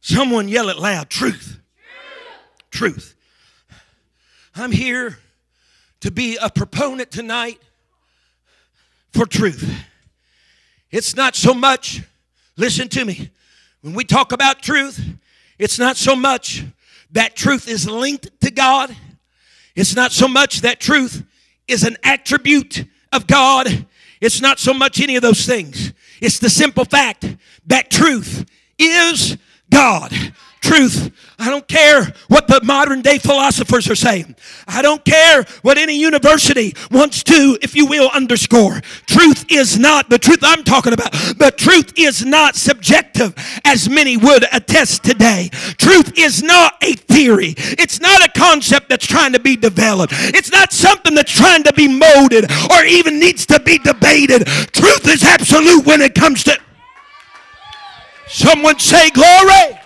[0.00, 1.58] Someone yell it loud truth.
[2.70, 3.16] Truth.
[4.54, 5.18] I'm here
[6.00, 7.58] to be a proponent tonight
[9.12, 9.82] for truth.
[10.90, 12.02] It's not so much,
[12.56, 13.30] listen to me,
[13.80, 15.02] when we talk about truth,
[15.58, 16.64] it's not so much
[17.12, 18.94] that truth is linked to God.
[19.74, 21.24] It's not so much that truth
[21.66, 23.86] is an attribute of God.
[24.20, 25.92] It's not so much any of those things.
[26.20, 29.36] It's the simple fact that truth is
[29.70, 30.12] God
[30.64, 31.12] truth.
[31.38, 34.34] I don't care what the modern day philosophers are saying.
[34.66, 38.80] I don't care what any university wants to, if you will, underscore.
[39.06, 41.12] Truth is not the truth I'm talking about.
[41.12, 45.50] The truth is not subjective as many would attest today.
[45.52, 47.54] Truth is not a theory.
[47.56, 50.14] It's not a concept that's trying to be developed.
[50.16, 54.46] It's not something that's trying to be molded or even needs to be debated.
[54.46, 56.58] Truth is absolute when it comes to
[58.26, 59.83] Someone say glory.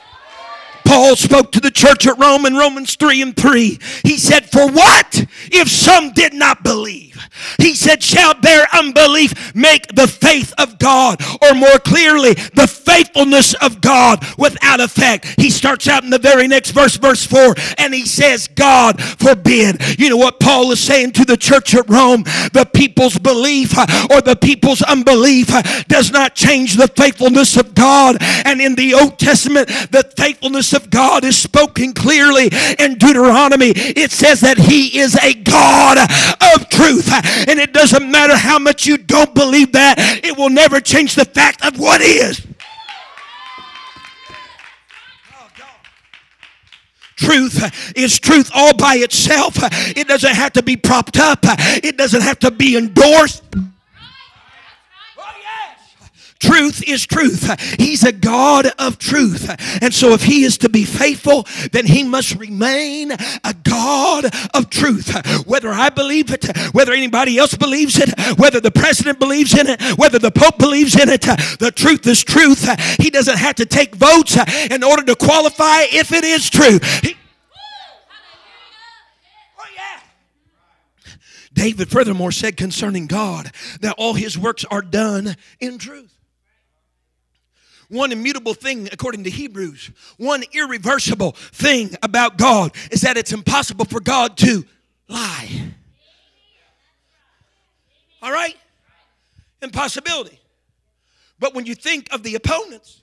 [0.89, 3.79] Paul spoke to the church at Rome in Romans 3 and 3.
[4.05, 7.29] He said, For what if some did not believe?
[7.59, 12.67] He said, Shall their unbelief make the faith of God, or more clearly, the
[12.99, 15.41] faithfulness of God without effect?
[15.41, 19.81] He starts out in the very next verse, verse 4, and he says, God forbid.
[19.99, 22.25] You know what Paul is saying to the church at Rome?
[22.53, 27.75] The people's belief uh, or the people's unbelief uh, does not change the faithfulness of
[27.75, 28.17] God.
[28.45, 33.73] And in the Old Testament, the faithfulness of God is spoken clearly in Deuteronomy.
[33.75, 35.99] It says that He is a God
[36.55, 37.09] of truth.
[37.49, 41.25] And it doesn't matter how much you don't believe that, it will never change the
[41.25, 42.45] fact of what is.
[47.19, 49.55] Truth is truth all by itself.
[49.97, 53.43] It doesn't have to be propped up, it doesn't have to be endorsed.
[56.41, 57.61] Truth is truth.
[57.81, 59.51] He's a God of truth.
[59.83, 64.71] And so, if He is to be faithful, then He must remain a God of
[64.71, 65.11] truth.
[65.47, 69.83] Whether I believe it, whether anybody else believes it, whether the president believes in it,
[69.99, 72.69] whether the Pope believes in it, the truth is truth.
[73.01, 74.37] He doesn't have to take votes
[74.71, 76.79] in order to qualify if it is true.
[77.03, 77.17] He,
[79.59, 79.65] oh,
[81.53, 86.18] David furthermore said concerning God that all his works are done in truth.
[87.89, 93.87] One immutable thing, according to Hebrews, one irreversible thing about God is that it's impossible
[93.87, 94.65] for God to
[95.09, 95.73] lie.
[98.21, 98.57] All right?
[99.63, 100.39] Impossibility.
[101.39, 103.01] But when you think of the opponents,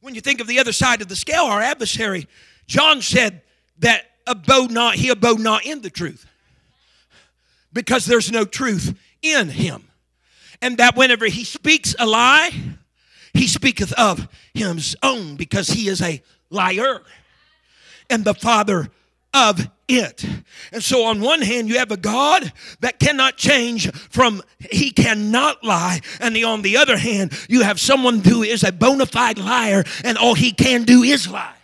[0.00, 2.26] when you think of the other side of the scale, our adversary,
[2.66, 3.42] John said
[3.80, 6.26] that abode not, he abode not in the truth
[7.72, 9.89] because there's no truth in him
[10.62, 12.50] and that whenever he speaks a lie,
[13.32, 17.02] he speaketh of his own because he is a liar
[18.08, 18.88] and the father
[19.32, 20.24] of it.
[20.72, 25.62] And so, on one hand, you have a God that cannot change from he cannot
[25.64, 26.00] lie.
[26.20, 30.18] And on the other hand, you have someone who is a bona fide liar and
[30.18, 31.54] all he can do is lie.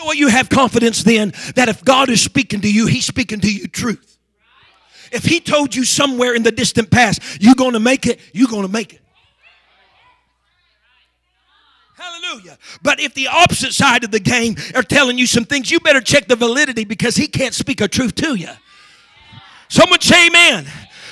[0.00, 0.16] Know what?
[0.16, 3.68] You have confidence then that if God is speaking to you, He's speaking to you
[3.68, 4.18] truth.
[5.12, 8.48] If He told you somewhere in the distant past, you're going to make it, you're
[8.48, 9.00] going to make it.
[11.96, 12.56] Hallelujah.
[12.82, 16.00] But if the opposite side of the game are telling you some things, you better
[16.00, 18.48] check the validity because He can't speak a truth to you.
[19.68, 20.66] Someone say amen.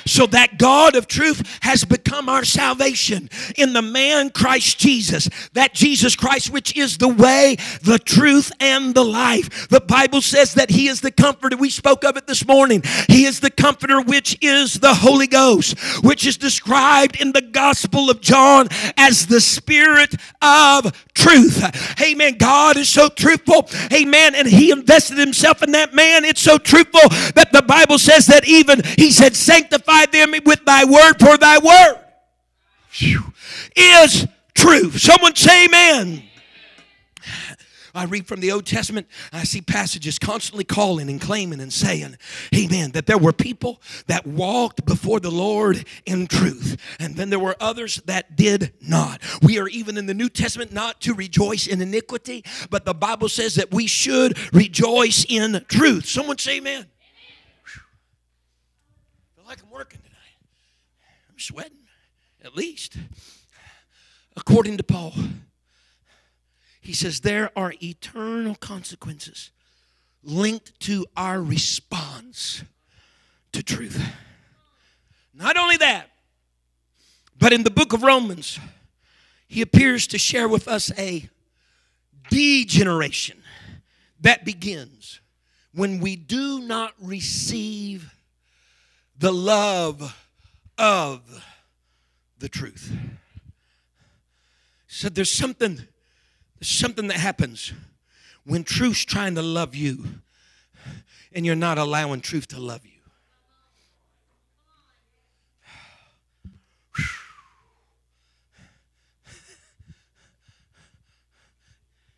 [0.08, 5.28] So that God of truth has become our salvation in the man Christ Jesus.
[5.52, 9.68] That Jesus Christ, which is the way, the truth, and the life.
[9.68, 11.56] The Bible says that He is the comforter.
[11.56, 12.82] We spoke of it this morning.
[13.08, 18.10] He is the comforter, which is the Holy Ghost, which is described in the Gospel
[18.10, 21.62] of John as the Spirit of truth.
[22.00, 22.36] Amen.
[22.38, 23.68] God is so truthful.
[23.92, 24.34] Amen.
[24.34, 26.24] And He invested Himself in that man.
[26.24, 30.84] It's so truthful that the Bible says that even He said, Sanctify them with thy
[30.84, 32.04] word, for thy word
[33.76, 35.00] is truth.
[35.00, 36.24] Someone say amen.
[37.94, 42.16] I read from the Old Testament, I see passages constantly calling and claiming and saying,
[42.54, 47.40] Amen, that there were people that walked before the Lord in truth, and then there
[47.40, 49.20] were others that did not.
[49.42, 53.28] We are even in the New Testament not to rejoice in iniquity, but the Bible
[53.28, 56.06] says that we should rejoice in truth.
[56.06, 56.87] Someone say, Amen.
[57.66, 60.16] I feel like I'm working tonight.
[61.30, 61.86] I'm sweating,
[62.44, 62.96] at least.
[64.36, 65.14] According to Paul.
[66.80, 69.52] He says there are eternal consequences
[70.24, 72.64] linked to our response
[73.52, 74.04] to truth.
[75.32, 76.10] Not only that,
[77.38, 78.58] but in the book of Romans,
[79.46, 81.28] he appears to share with us a
[82.30, 83.44] degeneration
[84.18, 85.20] that begins
[85.72, 88.12] when we do not receive
[89.18, 90.16] the love
[90.78, 91.44] of
[92.38, 92.92] the truth.
[94.87, 95.81] So there's something
[96.59, 97.72] there's something that happens
[98.44, 100.04] when truth's trying to love you
[101.33, 102.90] and you're not allowing truth to love you.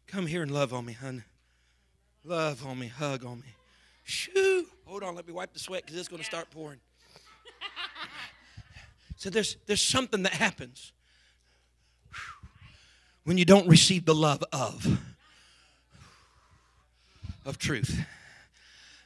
[0.07, 1.23] Come here and love on me, honey.
[2.25, 3.49] Love on me, hug on me.
[4.05, 4.67] Shoo.
[4.87, 6.81] Hold on, let me wipe the sweat because it's going to start pouring.
[9.17, 10.93] So there's there's something that happens
[13.25, 14.99] when you don't receive the love of
[17.45, 18.01] of truth.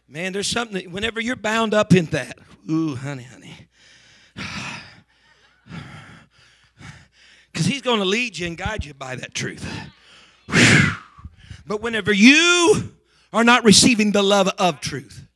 [0.08, 2.38] Man, there's something that, whenever you're bound up in that.
[2.70, 3.68] Ooh, honey, honey.
[7.52, 9.66] Because he's going to lead you and guide you by that truth.
[11.66, 12.92] But whenever you
[13.32, 15.26] are not receiving the love of truth,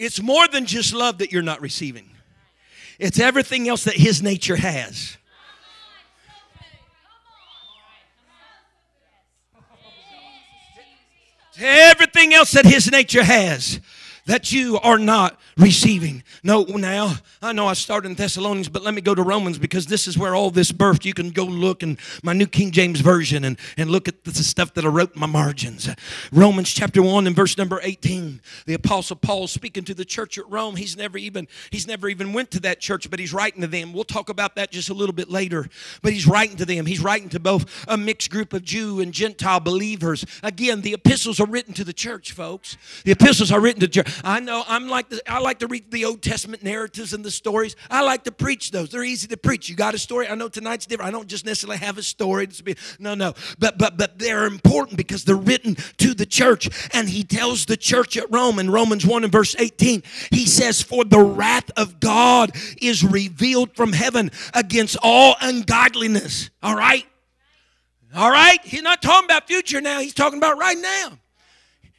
[0.00, 2.08] it's more than just love that you're not receiving,
[2.98, 5.16] it's everything else that His nature has.
[11.62, 13.80] Everything else that His nature has
[14.30, 16.22] that you are not receiving.
[16.44, 19.86] No, now, I know I started in Thessalonians, but let me go to Romans because
[19.86, 21.04] this is where all this birthed.
[21.04, 24.32] You can go look in my New King James Version and, and look at the
[24.32, 25.88] stuff that I wrote in my margins.
[26.30, 28.40] Romans chapter 1 and verse number 18.
[28.66, 30.76] The Apostle Paul speaking to the church at Rome.
[30.76, 33.92] He's never even, he's never even went to that church, but he's writing to them.
[33.92, 35.66] We'll talk about that just a little bit later.
[36.02, 36.86] But he's writing to them.
[36.86, 40.24] He's writing to both a mixed group of Jew and Gentile believers.
[40.44, 42.76] Again, the epistles are written to the church, folks.
[43.02, 44.19] The epistles are written to church.
[44.24, 47.30] I know I'm like the, I like to read the Old Testament narratives and the
[47.30, 47.76] stories.
[47.90, 48.90] I like to preach those.
[48.90, 49.68] They're easy to preach.
[49.68, 50.28] You got a story?
[50.28, 51.08] I know tonight's different.
[51.08, 52.48] I don't just necessarily have a story.
[52.98, 53.34] No, no.
[53.58, 56.68] But but but they're important because they're written to the church.
[56.92, 60.82] And he tells the church at Rome in Romans 1 and verse 18, he says,
[60.82, 66.50] For the wrath of God is revealed from heaven against all ungodliness.
[66.62, 67.06] All right?
[68.14, 68.58] All right?
[68.64, 71.18] He's not talking about future now, he's talking about right now.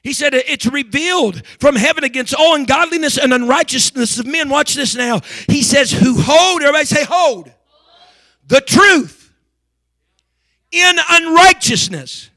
[0.04, 4.50] He said it's revealed from heaven against all ungodliness and unrighteousness of men.
[4.50, 5.22] Watch this now.
[5.48, 7.52] He says, who hold, everybody say, hold,
[8.48, 9.32] the truth
[10.72, 12.30] in unrighteousness.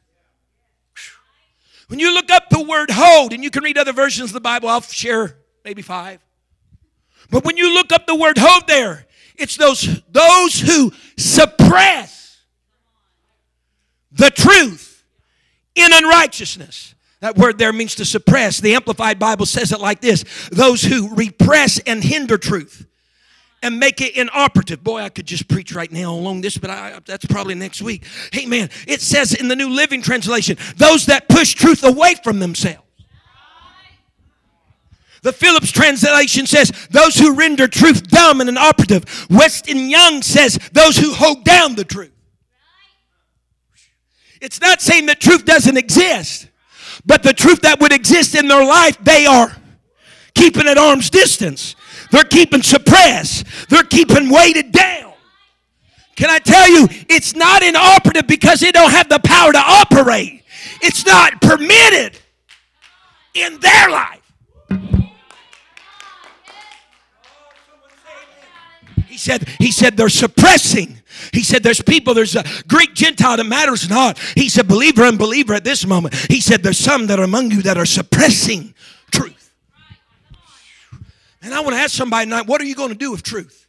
[1.89, 4.41] When you look up the word hold, and you can read other versions of the
[4.41, 6.21] Bible, I'll share maybe five.
[7.31, 9.07] But when you look up the word hold there,
[9.37, 12.41] it's those, those who suppress
[14.13, 15.05] the truth
[15.75, 16.94] in unrighteousness.
[17.25, 18.61] That word there means to suppress.
[18.61, 22.85] The Amplified Bible says it like this those who repress and hinder truth
[23.63, 24.85] and make it inoperative.
[24.85, 28.05] Boy, I could just preach right now along this, but I, that's probably next week.
[28.31, 32.41] Hey, man, it says in the New Living Translation those that push truth away from
[32.41, 32.83] themselves.
[35.23, 39.27] The Phillips translation says, those who render truth dumb and inoperative.
[39.31, 42.13] Weston Young says, those who hold down the truth.
[44.43, 46.49] It's not saying that truth doesn't exist.
[47.07, 49.55] But the truth that would exist in their life, they are
[50.35, 51.77] keeping at arm's distance.
[52.11, 53.47] They're keeping suppressed.
[53.69, 55.13] They're keeping weighted down.
[56.17, 60.45] Can I tell you, it's not inoperative because they don't have the power to operate.
[60.81, 62.19] It's not permitted
[63.35, 64.21] in their life.
[69.25, 71.01] Said, he said they're suppressing.
[71.33, 74.19] He said there's people, there's a Greek Gentile that matters not.
[74.37, 76.15] He said believer and believer at this moment.
[76.29, 78.75] He said there's some that are among you that are suppressing
[79.11, 79.53] truth.
[81.43, 83.67] And I want to ask somebody tonight, what are you going to do with truth?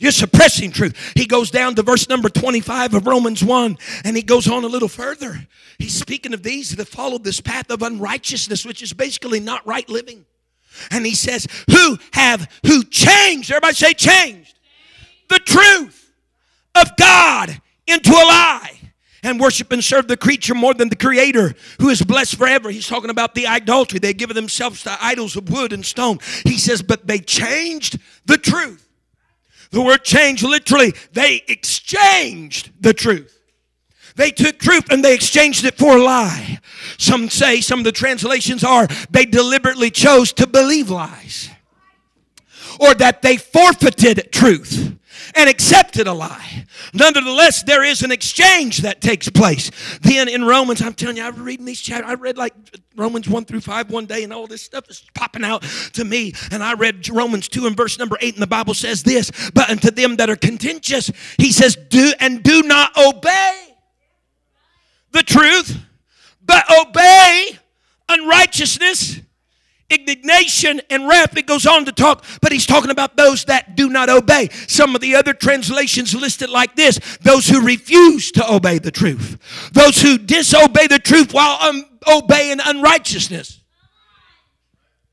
[0.00, 1.12] You're suppressing truth.
[1.14, 4.66] He goes down to verse number 25 of Romans 1 and he goes on a
[4.66, 5.46] little further.
[5.78, 9.88] He's speaking of these that followed this path of unrighteousness, which is basically not right
[9.88, 10.26] living.
[10.90, 14.58] And he says, Who have, who changed, everybody say changed,
[15.28, 16.12] the truth
[16.74, 18.80] of God into a lie
[19.22, 22.70] and worship and serve the creature more than the creator who is blessed forever.
[22.70, 23.98] He's talking about the idolatry.
[23.98, 26.18] They give themselves to idols of wood and stone.
[26.44, 28.86] He says, but they changed the truth.
[29.70, 33.33] The word change literally, they exchanged the truth.
[34.16, 36.60] They took truth and they exchanged it for a lie.
[36.98, 41.50] Some say, some of the translations are, they deliberately chose to believe lies.
[42.80, 44.96] Or that they forfeited truth
[45.34, 46.64] and accepted a lie.
[46.92, 49.70] Nonetheless, there is an exchange that takes place.
[50.00, 52.10] Then in Romans, I'm telling you, I was reading these chapters.
[52.10, 52.54] I read like
[52.94, 55.62] Romans 1 through 5 one day, and all this stuff is popping out
[55.94, 56.34] to me.
[56.50, 59.70] And I read Romans 2 and verse number 8, and the Bible says this But
[59.70, 63.63] unto them that are contentious, he says, Do and do not obey
[65.14, 65.78] the truth,
[66.44, 67.58] but obey
[68.08, 69.20] unrighteousness,
[69.88, 71.36] indignation, and wrath.
[71.36, 74.50] It goes on to talk, but he's talking about those that do not obey.
[74.66, 78.90] Some of the other translations list it like this those who refuse to obey the
[78.90, 81.72] truth, those who disobey the truth while
[82.06, 83.60] obeying unrighteousness.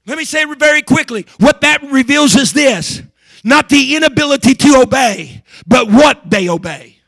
[0.07, 3.01] Let me say very quickly what that reveals is this
[3.43, 7.00] not the inability to obey, but what they obey.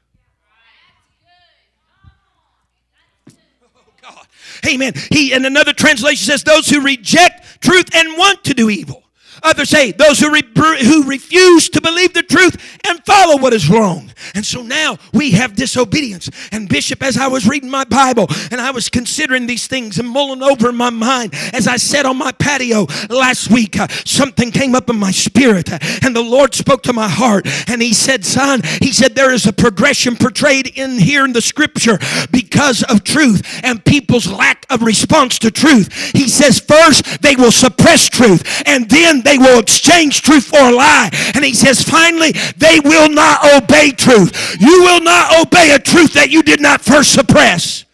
[4.65, 4.93] Amen.
[5.11, 9.02] He and another translation says those who reject truth and want to do evil.
[9.43, 13.69] Others say those who, re- who refuse to believe the truth and follow what is
[13.69, 14.11] wrong.
[14.35, 16.29] And so now we have disobedience.
[16.51, 20.09] And Bishop, as I was reading my Bible and I was considering these things and
[20.09, 24.51] mulling over in my mind, as I sat on my patio last week, uh, something
[24.51, 27.45] came up in my spirit uh, and the Lord spoke to my heart.
[27.67, 31.41] And He said, Son, He said, there is a progression portrayed in here in the
[31.41, 31.99] scripture
[32.31, 36.11] because of truth and people's lack of response to truth.
[36.13, 40.71] He says, First, they will suppress truth and then they will exchange truth for a
[40.71, 41.09] lie.
[41.35, 44.57] And He says, Finally, they will not obey truth.
[44.59, 47.85] You will not obey a truth that you did not first suppress.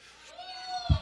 [0.89, 0.95] No,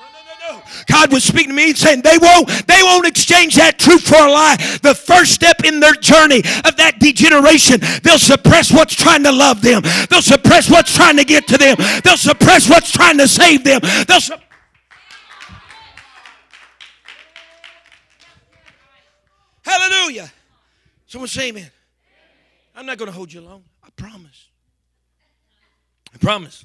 [0.00, 0.62] no, no, no.
[0.88, 4.16] God was speaking to me and saying they won't they won't exchange that truth for
[4.16, 4.56] a lie.
[4.82, 9.62] The first step in their journey of that degeneration, they'll suppress what's trying to love
[9.62, 9.82] them.
[10.10, 11.76] They'll suppress what's trying to get to them.
[12.04, 13.80] They'll suppress what's trying to save them.
[14.06, 14.34] They'll su-
[19.62, 20.30] Hallelujah.
[21.06, 21.70] Someone say amen.
[22.74, 23.64] I'm not going to hold you long.
[23.82, 24.48] I promise.
[26.14, 26.64] I promise.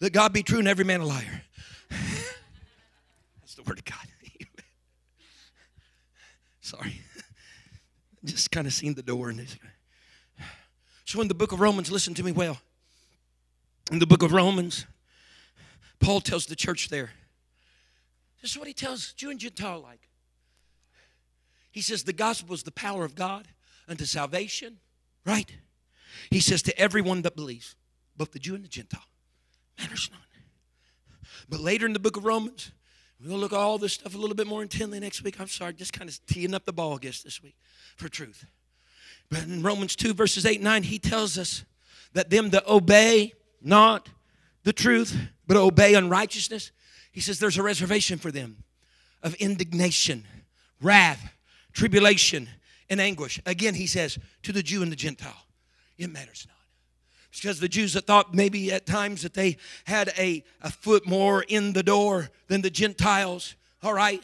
[0.00, 1.42] Let God be true and every man a liar.
[1.90, 4.06] That's the word of God.
[6.60, 7.00] Sorry.
[8.24, 9.46] Just kind of seen the door and.
[11.04, 12.58] So in the book of Romans, listen to me well.
[13.90, 14.86] In the book of Romans,
[15.98, 17.10] Paul tells the church there.
[18.40, 19.99] This is what he tells Jew and Gentile alike.
[21.70, 23.48] He says the gospel is the power of God
[23.88, 24.78] unto salvation,
[25.24, 25.50] right?
[26.30, 27.76] He says to everyone that believes,
[28.16, 29.04] both the Jew and the Gentile,
[29.78, 30.20] matters not.
[31.48, 32.70] But later in the book of Romans,
[33.24, 35.40] we'll look at all this stuff a little bit more intently next week.
[35.40, 37.56] I'm sorry, just kind of teeing up the ball, I guess, this week
[37.96, 38.44] for truth.
[39.30, 41.64] But in Romans 2, verses 8 and 9, he tells us
[42.12, 44.08] that them that obey not
[44.64, 45.16] the truth,
[45.46, 46.72] but obey unrighteousness,
[47.12, 48.64] he says there's a reservation for them
[49.22, 50.24] of indignation,
[50.80, 51.32] wrath,
[51.72, 52.48] tribulation,
[52.90, 53.40] and anguish.
[53.46, 55.46] Again, he says, to the Jew and the Gentile,
[55.96, 56.56] it matters not.
[57.30, 61.06] It's Because the Jews that thought maybe at times that they had a, a foot
[61.06, 63.54] more in the door than the Gentiles.
[63.84, 64.20] All right.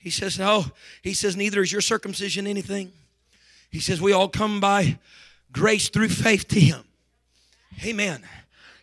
[0.00, 0.64] He says, No.
[1.02, 2.90] He says, Neither is your circumcision anything.
[3.70, 4.98] He says, We all come by
[5.52, 6.82] grace through faith to Him.
[7.84, 8.24] Amen.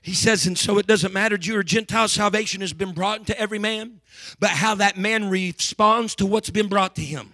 [0.02, 3.38] He says, and so it doesn't matter, Jew or Gentile, salvation has been brought into
[3.40, 4.02] every man,
[4.40, 7.34] but how that man responds to what's been brought to him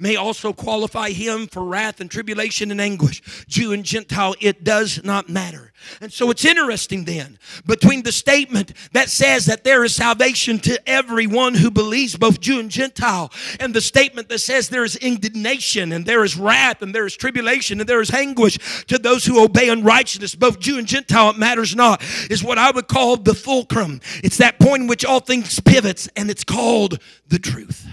[0.00, 3.22] may also qualify him for wrath and tribulation and anguish.
[3.46, 5.72] Jew and Gentile, it does not matter.
[6.00, 10.88] And so it's interesting then between the statement that says that there is salvation to
[10.88, 15.92] everyone who believes, both Jew and Gentile, and the statement that says there is indignation
[15.92, 19.42] and there is wrath and there is tribulation and there is anguish to those who
[19.42, 23.34] obey unrighteousness, both Jew and Gentile, it matters not, is what I would call the
[23.34, 24.00] fulcrum.
[24.22, 26.98] It's that point in which all things pivots, and it's called
[27.28, 27.86] the truth.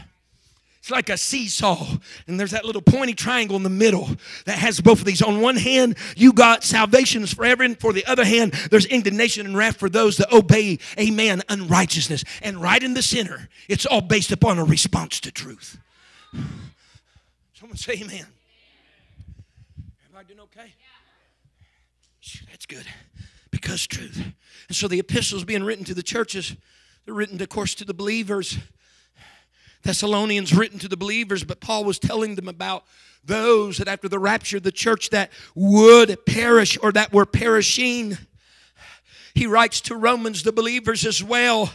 [0.88, 1.86] It's like a seesaw,
[2.28, 4.10] and there's that little pointy triangle in the middle
[4.46, 5.22] that has both of these.
[5.22, 9.46] On one hand, you got salvation is forever, and for the other hand, there's indignation
[9.46, 12.24] and wrath for those that obey, amen, unrighteousness.
[12.42, 15.78] And right in the center, it's all based upon a response to truth.
[17.54, 18.26] Someone say amen.
[20.06, 20.74] Everybody doing okay?
[22.50, 22.86] That's good.
[23.52, 24.24] Because truth.
[24.70, 26.56] And so the epistles being written to the churches,
[27.04, 28.58] they're written, of course, to the believers
[29.84, 32.84] Thessalonians written to the believers, but Paul was telling them about
[33.24, 38.18] those that after the rapture, of the church that would perish or that were perishing.
[39.34, 41.72] He writes to Romans, the believers as well.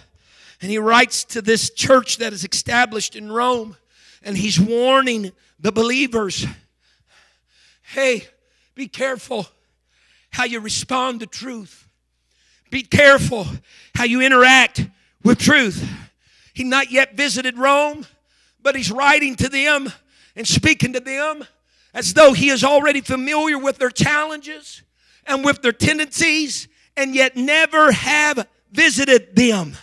[0.61, 3.77] And he writes to this church that is established in Rome.
[4.23, 6.47] And he's warning the believers
[7.83, 8.27] hey,
[8.75, 9.47] be careful
[10.31, 11.87] how you respond to truth.
[12.71, 13.47] Be careful
[13.95, 14.89] how you interact
[15.23, 15.87] with truth.
[16.53, 18.07] He not yet visited Rome,
[18.61, 19.93] but he's writing to them
[20.37, 21.45] and speaking to them
[21.95, 24.83] as though he is already familiar with their challenges
[25.27, 29.77] and with their tendencies and yet never have visited them.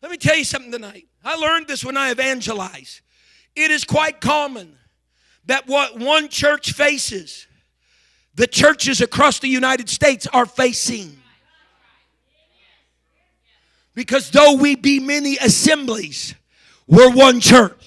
[0.00, 1.06] Let me tell you something tonight.
[1.24, 3.02] I learned this when I evangelize.
[3.54, 4.76] It is quite common
[5.46, 7.46] that what one church faces,
[8.34, 11.21] the churches across the United States are facing.
[13.94, 16.34] Because though we be many assemblies,
[16.86, 17.78] we're one church.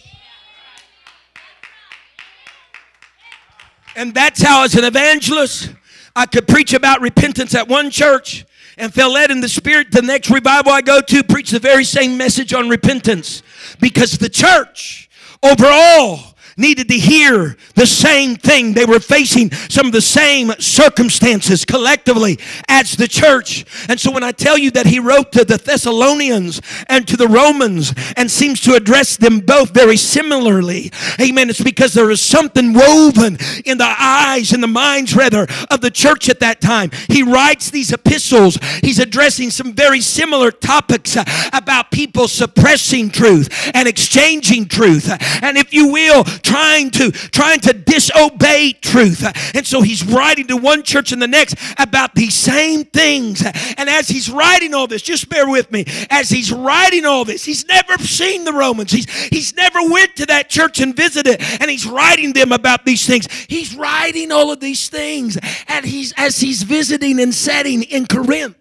[3.95, 5.73] And that's how, as an evangelist,
[6.15, 8.45] I could preach about repentance at one church
[8.77, 9.91] and feel led in the spirit.
[9.91, 13.41] The next revival I go to, preach the very same message on repentance.
[13.79, 15.09] Because the church
[15.41, 18.73] overall needed to hear the same thing.
[18.73, 22.39] They were facing some of the same circumstances collectively
[22.69, 23.65] as the church.
[23.89, 27.27] And so when I tell you that he wrote to the Thessalonians and to the
[27.27, 32.73] Romans and seems to address them both very similarly, amen, it's because there is something
[32.73, 36.89] woven in the eyes and the minds, rather, of the church at that time.
[37.09, 41.17] He writes these epistles, he's addressing some very similar topics
[41.51, 45.09] about people suppressing truth and exchanging truth.
[45.43, 49.25] And if you will, trying to trying to disobey truth.
[49.55, 53.43] And so he's writing to one church and the next about these same things.
[53.77, 55.85] And as he's writing all this, just bear with me.
[56.09, 58.91] As he's writing all this, he's never seen the Romans.
[58.91, 63.05] He's he's never went to that church and visited and he's writing them about these
[63.05, 63.27] things.
[63.49, 65.37] He's writing all of these things
[65.67, 68.55] and he's as he's visiting and setting in Corinth.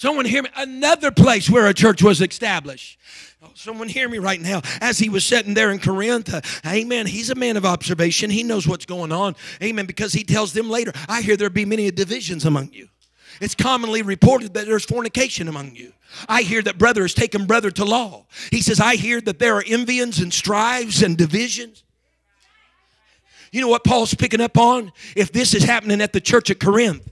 [0.00, 0.48] Someone hear me.
[0.56, 2.98] Another place where a church was established.
[3.42, 4.60] Oh, someone hear me right now.
[4.82, 7.06] As he was sitting there in Corinth, uh, amen.
[7.06, 8.28] He's a man of observation.
[8.28, 9.34] He knows what's going on.
[9.62, 9.86] Amen.
[9.86, 12.88] Because he tells them later, I hear there be many divisions among you.
[13.40, 15.94] It's commonly reported that there's fornication among you.
[16.28, 18.26] I hear that brother has taken brother to law.
[18.50, 21.82] He says, I hear that there are envyings and strives and divisions.
[23.52, 24.92] You know what Paul's picking up on?
[25.16, 27.08] If this is happening at the church at Corinth,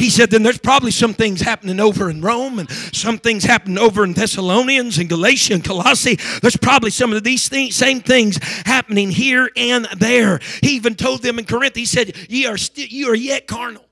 [0.00, 3.76] He said, then there's probably some things happening over in Rome and some things happening
[3.76, 6.18] over in Thessalonians and Galatia and Colossae.
[6.40, 10.40] There's probably some of these things, same things happening here and there.
[10.62, 13.84] He even told them in Corinth, he said, ye are, st- you are yet carnal.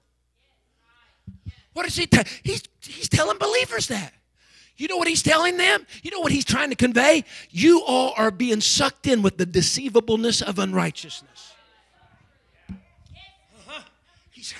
[1.74, 2.06] What is he?
[2.06, 4.14] T- he's, he's telling believers that.
[4.78, 5.86] You know what he's telling them?
[6.02, 7.24] You know what he's trying to convey?
[7.50, 11.52] You all are being sucked in with the deceivableness of unrighteousness.
[12.70, 13.82] Uh-huh.
[14.30, 14.54] He's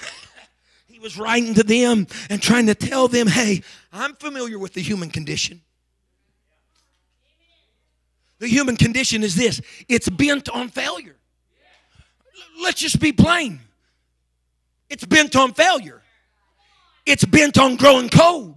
[0.99, 4.81] he was writing to them and trying to tell them, hey, I'm familiar with the
[4.81, 5.61] human condition.
[8.41, 11.15] The human condition is this it's bent on failure.
[12.61, 13.61] Let's just be plain.
[14.91, 16.03] It's bent on failure,
[17.07, 18.57] it's bent on growing cold.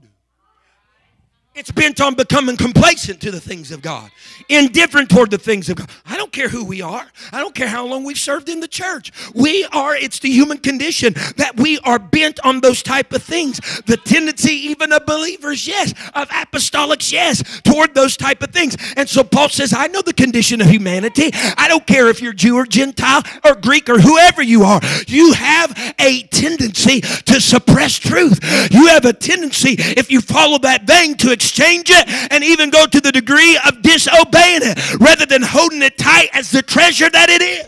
[1.54, 4.10] It's bent on becoming complacent to the things of God,
[4.48, 5.90] indifferent toward the things of God.
[6.06, 7.06] I don't care who we are.
[7.34, 9.12] I don't care how long we've served in the church.
[9.36, 13.60] We are, it's the human condition that we are bent on those type of things.
[13.82, 18.78] The tendency even of believers, yes, of apostolics, yes, toward those type of things.
[18.96, 21.32] And so Paul says, I know the condition of humanity.
[21.34, 24.80] I don't care if you're Jew or Gentile or Greek or whoever you are.
[25.06, 28.40] You have a tendency to suppress truth.
[28.72, 32.86] You have a tendency, if you follow that vein, to exchange it and even go
[32.86, 37.30] to the degree of disobeying it rather than holding it tight as the treasure that
[37.30, 37.66] it is.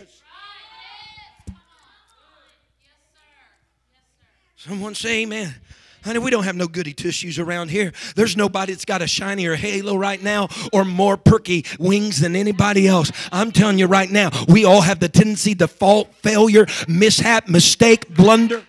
[4.56, 5.56] Someone say amen.
[6.04, 7.94] Honey, we don't have no goody tissues around here.
[8.16, 12.88] There's nobody that's got a shinier halo right now or more perky wings than anybody
[12.88, 13.12] else.
[13.32, 18.14] I'm telling you right now, we all have the tendency to fault, failure, mishap, mistake,
[18.14, 18.64] blunder.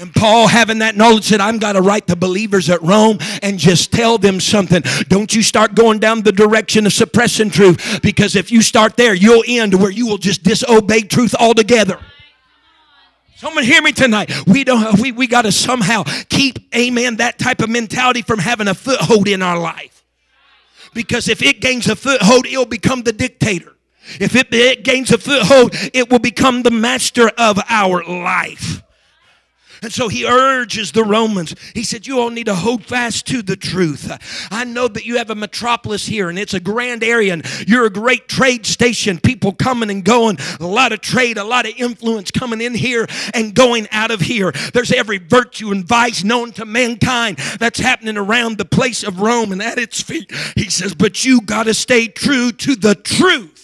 [0.00, 3.58] And Paul, having that knowledge, said, I'm got to write to believers at Rome and
[3.58, 4.82] just tell them something.
[5.08, 9.12] Don't you start going down the direction of suppressing truth because if you start there,
[9.12, 11.98] you'll end where you will just disobey truth altogether.
[13.34, 14.30] Someone hear me tonight.
[14.46, 18.68] We don't we, we got to somehow keep, amen, that type of mentality from having
[18.68, 20.04] a foothold in our life.
[20.94, 23.74] Because if it gains a foothold, it'll become the dictator.
[24.20, 28.82] If it, it gains a foothold, it will become the master of our life.
[29.82, 31.54] And so he urges the Romans.
[31.74, 34.10] He said, You all need to hold fast to the truth.
[34.50, 37.86] I know that you have a metropolis here and it's a grand area and you're
[37.86, 39.18] a great trade station.
[39.18, 43.06] People coming and going, a lot of trade, a lot of influence coming in here
[43.34, 44.52] and going out of here.
[44.72, 49.52] There's every virtue and vice known to mankind that's happening around the place of Rome
[49.52, 50.32] and at its feet.
[50.56, 53.57] He says, But you got to stay true to the truth.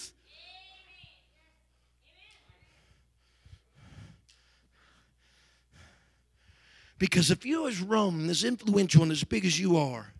[6.97, 10.13] Because if you, as Rome, as influential and as big as you are,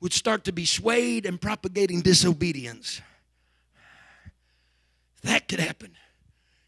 [0.00, 3.00] would start to be swayed and propagating disobedience,
[5.22, 5.92] that could happen.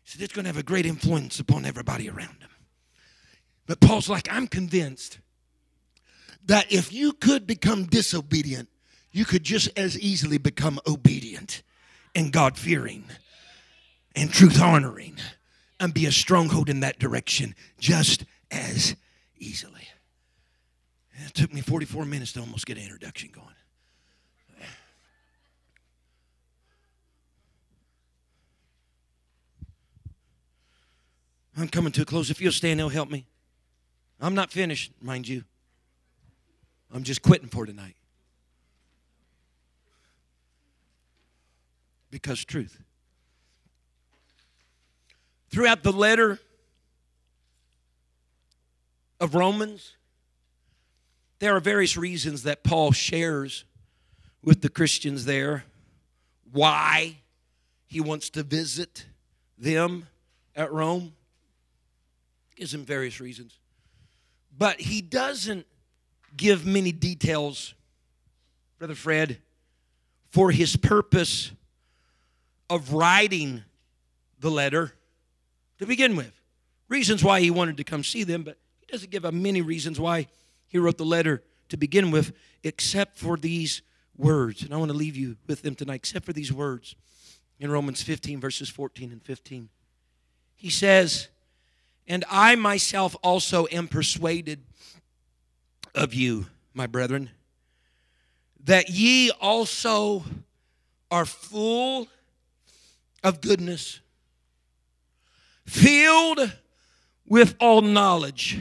[0.05, 2.49] So it's going to have a great influence upon everybody around them.
[3.67, 5.19] But Paul's like, I'm convinced
[6.47, 8.69] that if you could become disobedient,
[9.13, 11.63] you could just as easily become obedient
[12.15, 13.05] and God fearing
[14.17, 15.19] and truth honoring
[15.81, 18.97] and be a stronghold in that direction just as
[19.39, 19.89] easily.
[21.27, 23.47] It took me 44 minutes to almost get an introduction going.
[31.57, 32.31] I'm coming to a close.
[32.31, 33.27] If you'll stand, they'll help me.
[34.21, 35.43] I'm not finished, mind you.
[36.95, 37.97] I'm just quitting for tonight.
[42.11, 42.81] Because truth.
[45.51, 46.39] Throughout the letter
[49.21, 49.97] of Romans,
[51.39, 53.65] there are various reasons that Paul shares
[54.43, 55.65] with the Christians there
[56.53, 57.19] why
[57.87, 59.07] he wants to visit
[59.57, 60.07] them
[60.55, 61.15] at Rome.
[62.57, 63.59] Gives them various reasons.
[64.57, 65.67] But he doesn't
[66.37, 67.75] give many details,
[68.79, 69.39] Brother Fred,
[70.31, 71.53] for his purpose
[72.69, 73.63] of writing
[74.41, 74.93] the letter
[75.79, 76.33] to begin with.
[76.89, 80.27] Reasons why he wanted to come see them, but he doesn't give many reasons why
[80.69, 82.33] he wrote the letter to begin with,
[82.65, 83.83] except for these
[84.17, 84.63] words.
[84.63, 86.97] And I want to leave you with them tonight, except for these words
[87.61, 89.69] in Romans 15, verses 14 and 15.
[90.57, 91.29] He says,
[92.07, 94.63] And I myself also am persuaded
[95.95, 97.31] of you, my brethren,
[98.65, 100.25] that ye also
[101.11, 102.09] are full
[103.23, 104.01] of goodness,
[105.69, 106.53] filled
[107.27, 108.59] with all knowledge,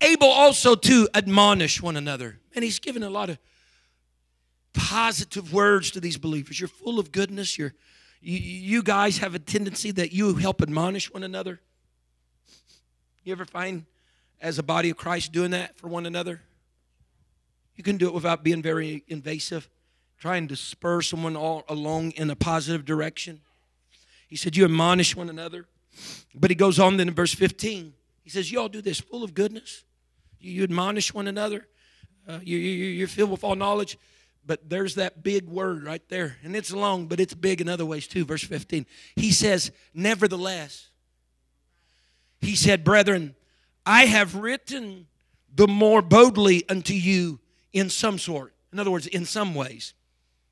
[0.00, 2.38] able also to admonish one another.
[2.54, 3.38] And he's given a lot of
[4.72, 6.60] positive words to these believers.
[6.60, 7.58] You're full of goodness.
[7.58, 7.74] You're,
[8.20, 11.60] you, you guys have a tendency that you help admonish one another.
[13.24, 13.84] You ever find
[14.40, 16.40] as a body of Christ doing that for one another?
[17.74, 19.68] You can do it without being very invasive,
[20.18, 23.40] trying to spur someone all along in a positive direction.
[24.28, 25.66] He said, You admonish one another.
[26.34, 27.92] But he goes on then in verse 15.
[28.22, 29.84] He says, You all do this full of goodness.
[30.38, 31.66] You, you admonish one another.
[32.26, 33.98] Uh, you, you, you're filled with all knowledge.
[34.46, 36.36] But there's that big word right there.
[36.42, 38.24] And it's long, but it's big in other ways too.
[38.24, 38.86] Verse 15.
[39.16, 40.90] He says, Nevertheless,
[42.40, 43.34] he said, Brethren,
[43.86, 45.06] I have written
[45.54, 47.40] the more boldly unto you
[47.72, 48.52] in some sort.
[48.72, 49.94] In other words, in some ways,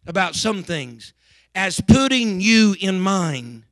[0.07, 1.13] about some things,
[1.55, 3.65] as putting you in mind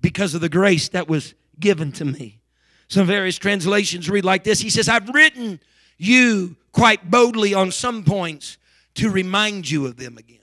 [0.00, 2.40] because of the grace that was given to me.
[2.88, 5.60] Some various translations read like this He says, I've written
[5.98, 8.58] you quite boldly on some points
[8.94, 10.36] to remind you of them again.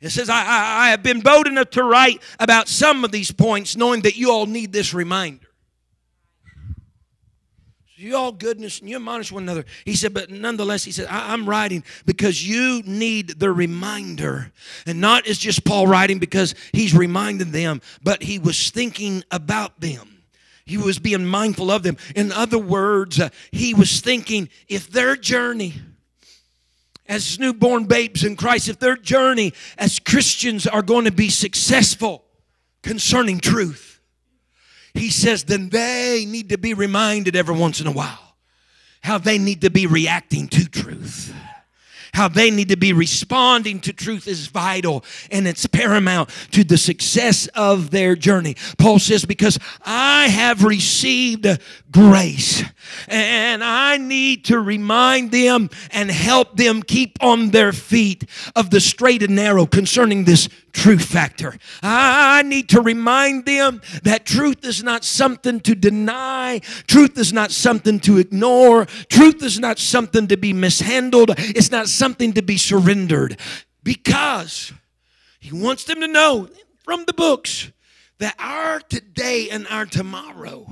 [0.00, 3.30] It says, I, I, I have been bold enough to write about some of these
[3.30, 5.46] points, knowing that you all need this reminder
[7.98, 9.64] you all goodness and you admonish one another.
[9.84, 14.52] He said, but nonetheless, he said, I- am writing because you need the reminder.
[14.86, 19.80] And not is just Paul writing because he's reminding them, but he was thinking about
[19.80, 20.22] them.
[20.66, 21.96] He was being mindful of them.
[22.14, 25.74] In other words, uh, he was thinking if their journey
[27.08, 32.24] as newborn babes in Christ, if their journey as Christians are going to be successful
[32.82, 33.85] concerning truth,
[34.96, 38.36] he says, then they need to be reminded every once in a while
[39.02, 41.32] how they need to be reacting to truth
[42.16, 46.78] how they need to be responding to truth is vital and it's paramount to the
[46.78, 48.56] success of their journey.
[48.78, 51.46] Paul says, Because I have received
[51.90, 52.64] grace
[53.06, 58.80] and I need to remind them and help them keep on their feet of the
[58.80, 61.56] straight and narrow concerning this truth factor.
[61.82, 67.50] I need to remind them that truth is not something to deny, truth is not
[67.50, 72.56] something to ignore, truth is not something to be mishandled, it's not something to be
[72.56, 73.38] surrendered
[73.82, 74.72] because
[75.40, 76.48] he wants them to know
[76.84, 77.70] from the books
[78.18, 80.66] that our today and our tomorrow,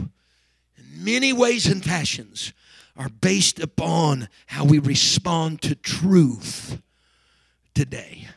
[0.77, 2.53] in many ways and fashions,
[2.97, 6.81] are based upon how we respond to truth
[7.75, 8.29] today.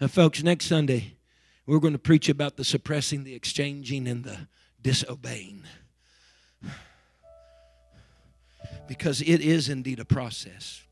[0.00, 1.16] Now, folks, next Sunday,
[1.66, 4.46] we're going to preach about the suppressing, the exchanging, and the
[4.82, 5.62] disobeying.
[8.86, 10.82] Because it is indeed a process.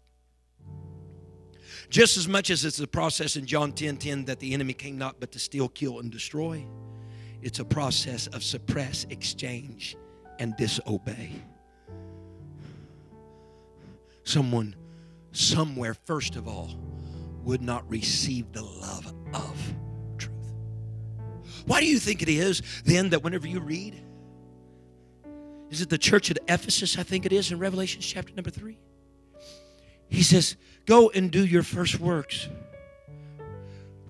[1.94, 4.98] Just as much as it's a process in John 10 10 that the enemy came
[4.98, 6.66] not but to steal, kill, and destroy,
[7.40, 9.96] it's a process of suppress, exchange,
[10.40, 11.30] and disobey.
[14.24, 14.74] Someone,
[15.30, 16.76] somewhere, first of all,
[17.44, 19.74] would not receive the love of
[20.18, 20.34] truth.
[21.66, 24.02] Why do you think it is then that whenever you read,
[25.70, 26.98] is it the church at Ephesus?
[26.98, 28.80] I think it is in Revelation chapter number three.
[30.08, 30.56] He says,
[30.86, 32.48] Go and do your first works,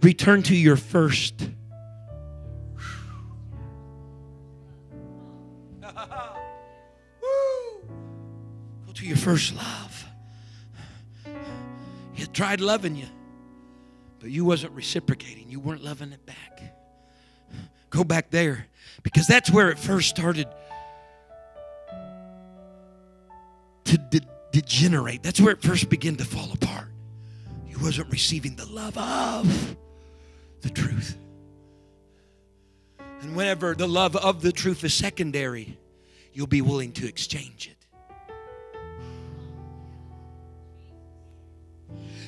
[0.02, 1.48] return to your first.
[8.86, 10.04] Go to your first love.
[12.12, 13.06] He tried loving you
[14.24, 15.50] but you wasn't reciprocating.
[15.50, 16.62] You weren't loving it back.
[17.90, 18.68] Go back there
[19.02, 20.48] because that's where it first started
[23.84, 25.22] to de- degenerate.
[25.22, 26.63] That's where it first began to fall apart.
[27.74, 29.76] You wasn't receiving the love of
[30.60, 31.16] the truth.
[33.20, 35.76] And whenever the love of the truth is secondary,
[36.32, 37.74] you'll be willing to exchange it.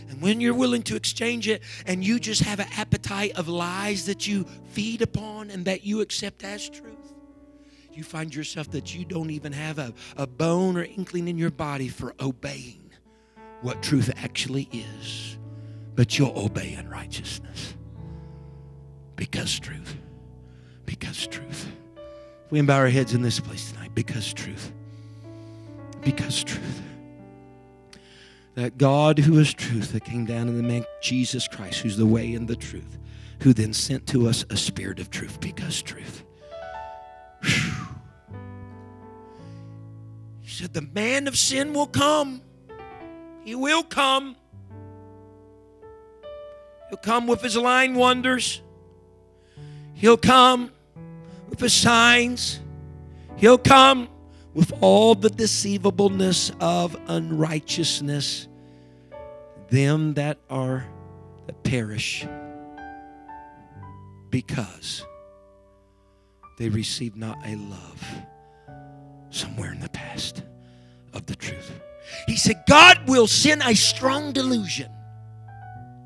[0.09, 4.07] And when you're willing to exchange it and you just have an appetite of lies
[4.07, 7.15] that you feed upon and that you accept as truth,
[7.93, 11.51] you find yourself that you don't even have a, a bone or inkling in your
[11.51, 12.86] body for obeying
[13.63, 15.37] what truth actually is.
[15.95, 17.75] But you'll obey in righteousness
[19.17, 19.97] because truth.
[20.85, 21.67] Because truth.
[22.51, 24.73] We bow our heads in this place tonight because truth.
[26.03, 26.83] Because truth
[28.57, 32.07] that God, who is truth, that came down in the man Jesus Christ, who's the
[32.07, 32.99] way and the truth,
[33.43, 36.25] who then sent to us a spirit of truth because truth.
[37.43, 37.87] Whew.
[40.41, 42.41] He said, The man of sin will come.
[43.47, 44.35] He will come.
[46.89, 48.61] He'll come with his lying wonders.
[49.95, 50.73] He'll come
[51.49, 52.59] with his signs.
[53.37, 54.09] He'll come
[54.53, 58.49] with all the deceivableness of unrighteousness,
[59.71, 60.85] them that are
[61.47, 62.27] that perish
[64.31, 65.07] because
[66.59, 68.05] they received not a love
[69.31, 70.43] somewhere in the past
[71.13, 71.71] of the truth.
[72.27, 74.91] He said, God will send a strong delusion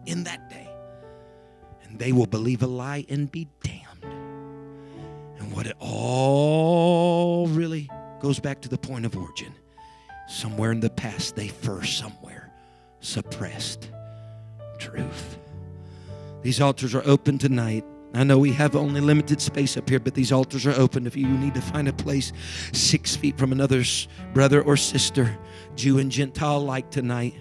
[0.07, 0.69] in that day,
[1.85, 4.05] and they will believe a lie and be damned.
[5.39, 7.89] And what it all really
[8.21, 9.55] goes back to the point of origin.
[10.29, 12.51] Somewhere in the past, they first somewhere
[13.01, 13.91] suppressed
[14.79, 15.39] truth.
[16.43, 17.85] These altars are open tonight.
[18.13, 21.07] I know we have only limited space up here, but these altars are open.
[21.07, 22.33] If you need to find a place
[22.73, 23.85] six feet from another
[24.35, 25.39] brother or sister,
[25.77, 27.35] Jew and Gentile alike tonight.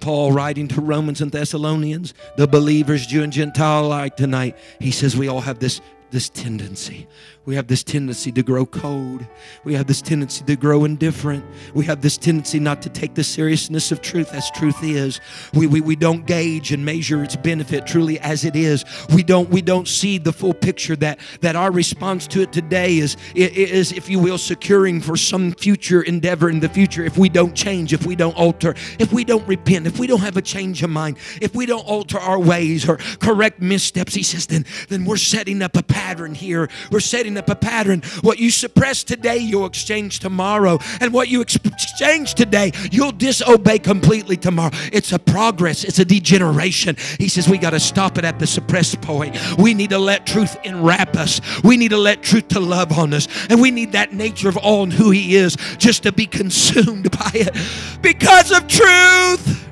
[0.00, 5.16] Paul writing to Romans and Thessalonians, the believers, Jew and Gentile alike tonight, he says
[5.16, 5.80] we all have this
[6.10, 7.08] this tendency.
[7.44, 9.26] We have this tendency to grow cold.
[9.64, 11.44] We have this tendency to grow indifferent.
[11.74, 15.20] We have this tendency not to take the seriousness of truth as truth is.
[15.52, 18.84] We, we, we don't gauge and measure its benefit truly as it is.
[19.12, 22.98] We don't we don't see the full picture that that our response to it today
[22.98, 27.28] is is if you will securing for some future endeavor in the future if we
[27.28, 30.42] don't change, if we don't alter, if we don't repent, if we don't have a
[30.42, 34.64] change of mind, if we don't alter our ways or correct missteps, he says then
[34.88, 36.68] then we're setting up a pattern here.
[36.90, 38.02] We're setting up a pattern.
[38.20, 40.78] What you suppress today, you'll exchange tomorrow.
[41.00, 44.72] And what you exchange today, you'll disobey completely tomorrow.
[44.92, 46.96] It's a progress, it's a degeneration.
[47.18, 49.34] He says we got to stop it at the suppressed point.
[49.56, 51.40] We need to let truth enwrap us.
[51.62, 53.26] We need to let truth to love on us.
[53.48, 57.10] And we need that nature of all and who He is just to be consumed
[57.18, 57.56] by it.
[58.02, 59.70] Because of truth.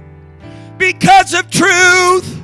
[0.79, 2.43] Because of truth.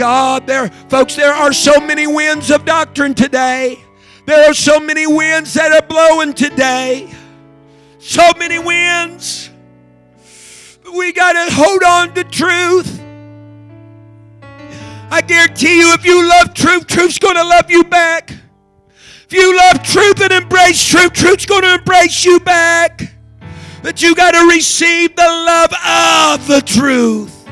[0.00, 3.84] God, there, folks, there are so many winds of doctrine today.
[4.24, 7.12] There are so many winds that are blowing today.
[7.98, 9.50] So many winds.
[10.90, 12.98] We got to hold on to truth.
[15.10, 18.30] I guarantee you, if you love truth, truth's going to love you back.
[19.26, 23.12] If you love truth and embrace truth, truth's going to embrace you back.
[23.82, 25.74] But you got to receive the love
[26.40, 27.46] of the truth.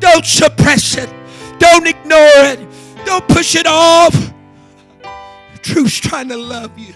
[0.00, 1.17] Don't suppress it.
[1.58, 2.68] Don't ignore it.
[3.04, 4.32] Don't push it off.
[5.62, 6.94] Truth's trying to love you.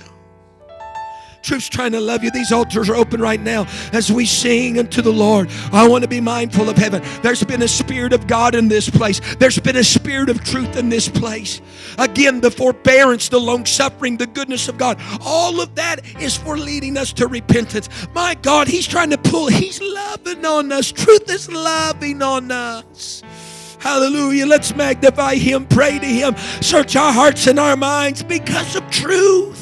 [1.43, 2.31] Truth's trying to love you.
[2.31, 5.51] These altars are open right now as we sing unto the Lord.
[5.73, 7.03] I want to be mindful of heaven.
[7.23, 9.21] There's been a spirit of God in this place.
[9.37, 11.61] There's been a spirit of truth in this place.
[11.99, 15.01] Again, the forbearance, the long suffering, the goodness of God.
[15.21, 17.89] All of that is for leading us to repentance.
[18.15, 20.93] My God, He's trying to pull, He's loving on us.
[20.93, 23.23] Truth is loving on us.
[23.83, 24.47] Hallelujah.
[24.47, 29.62] Let's magnify Him, pray to Him, search our hearts and our minds because of truth.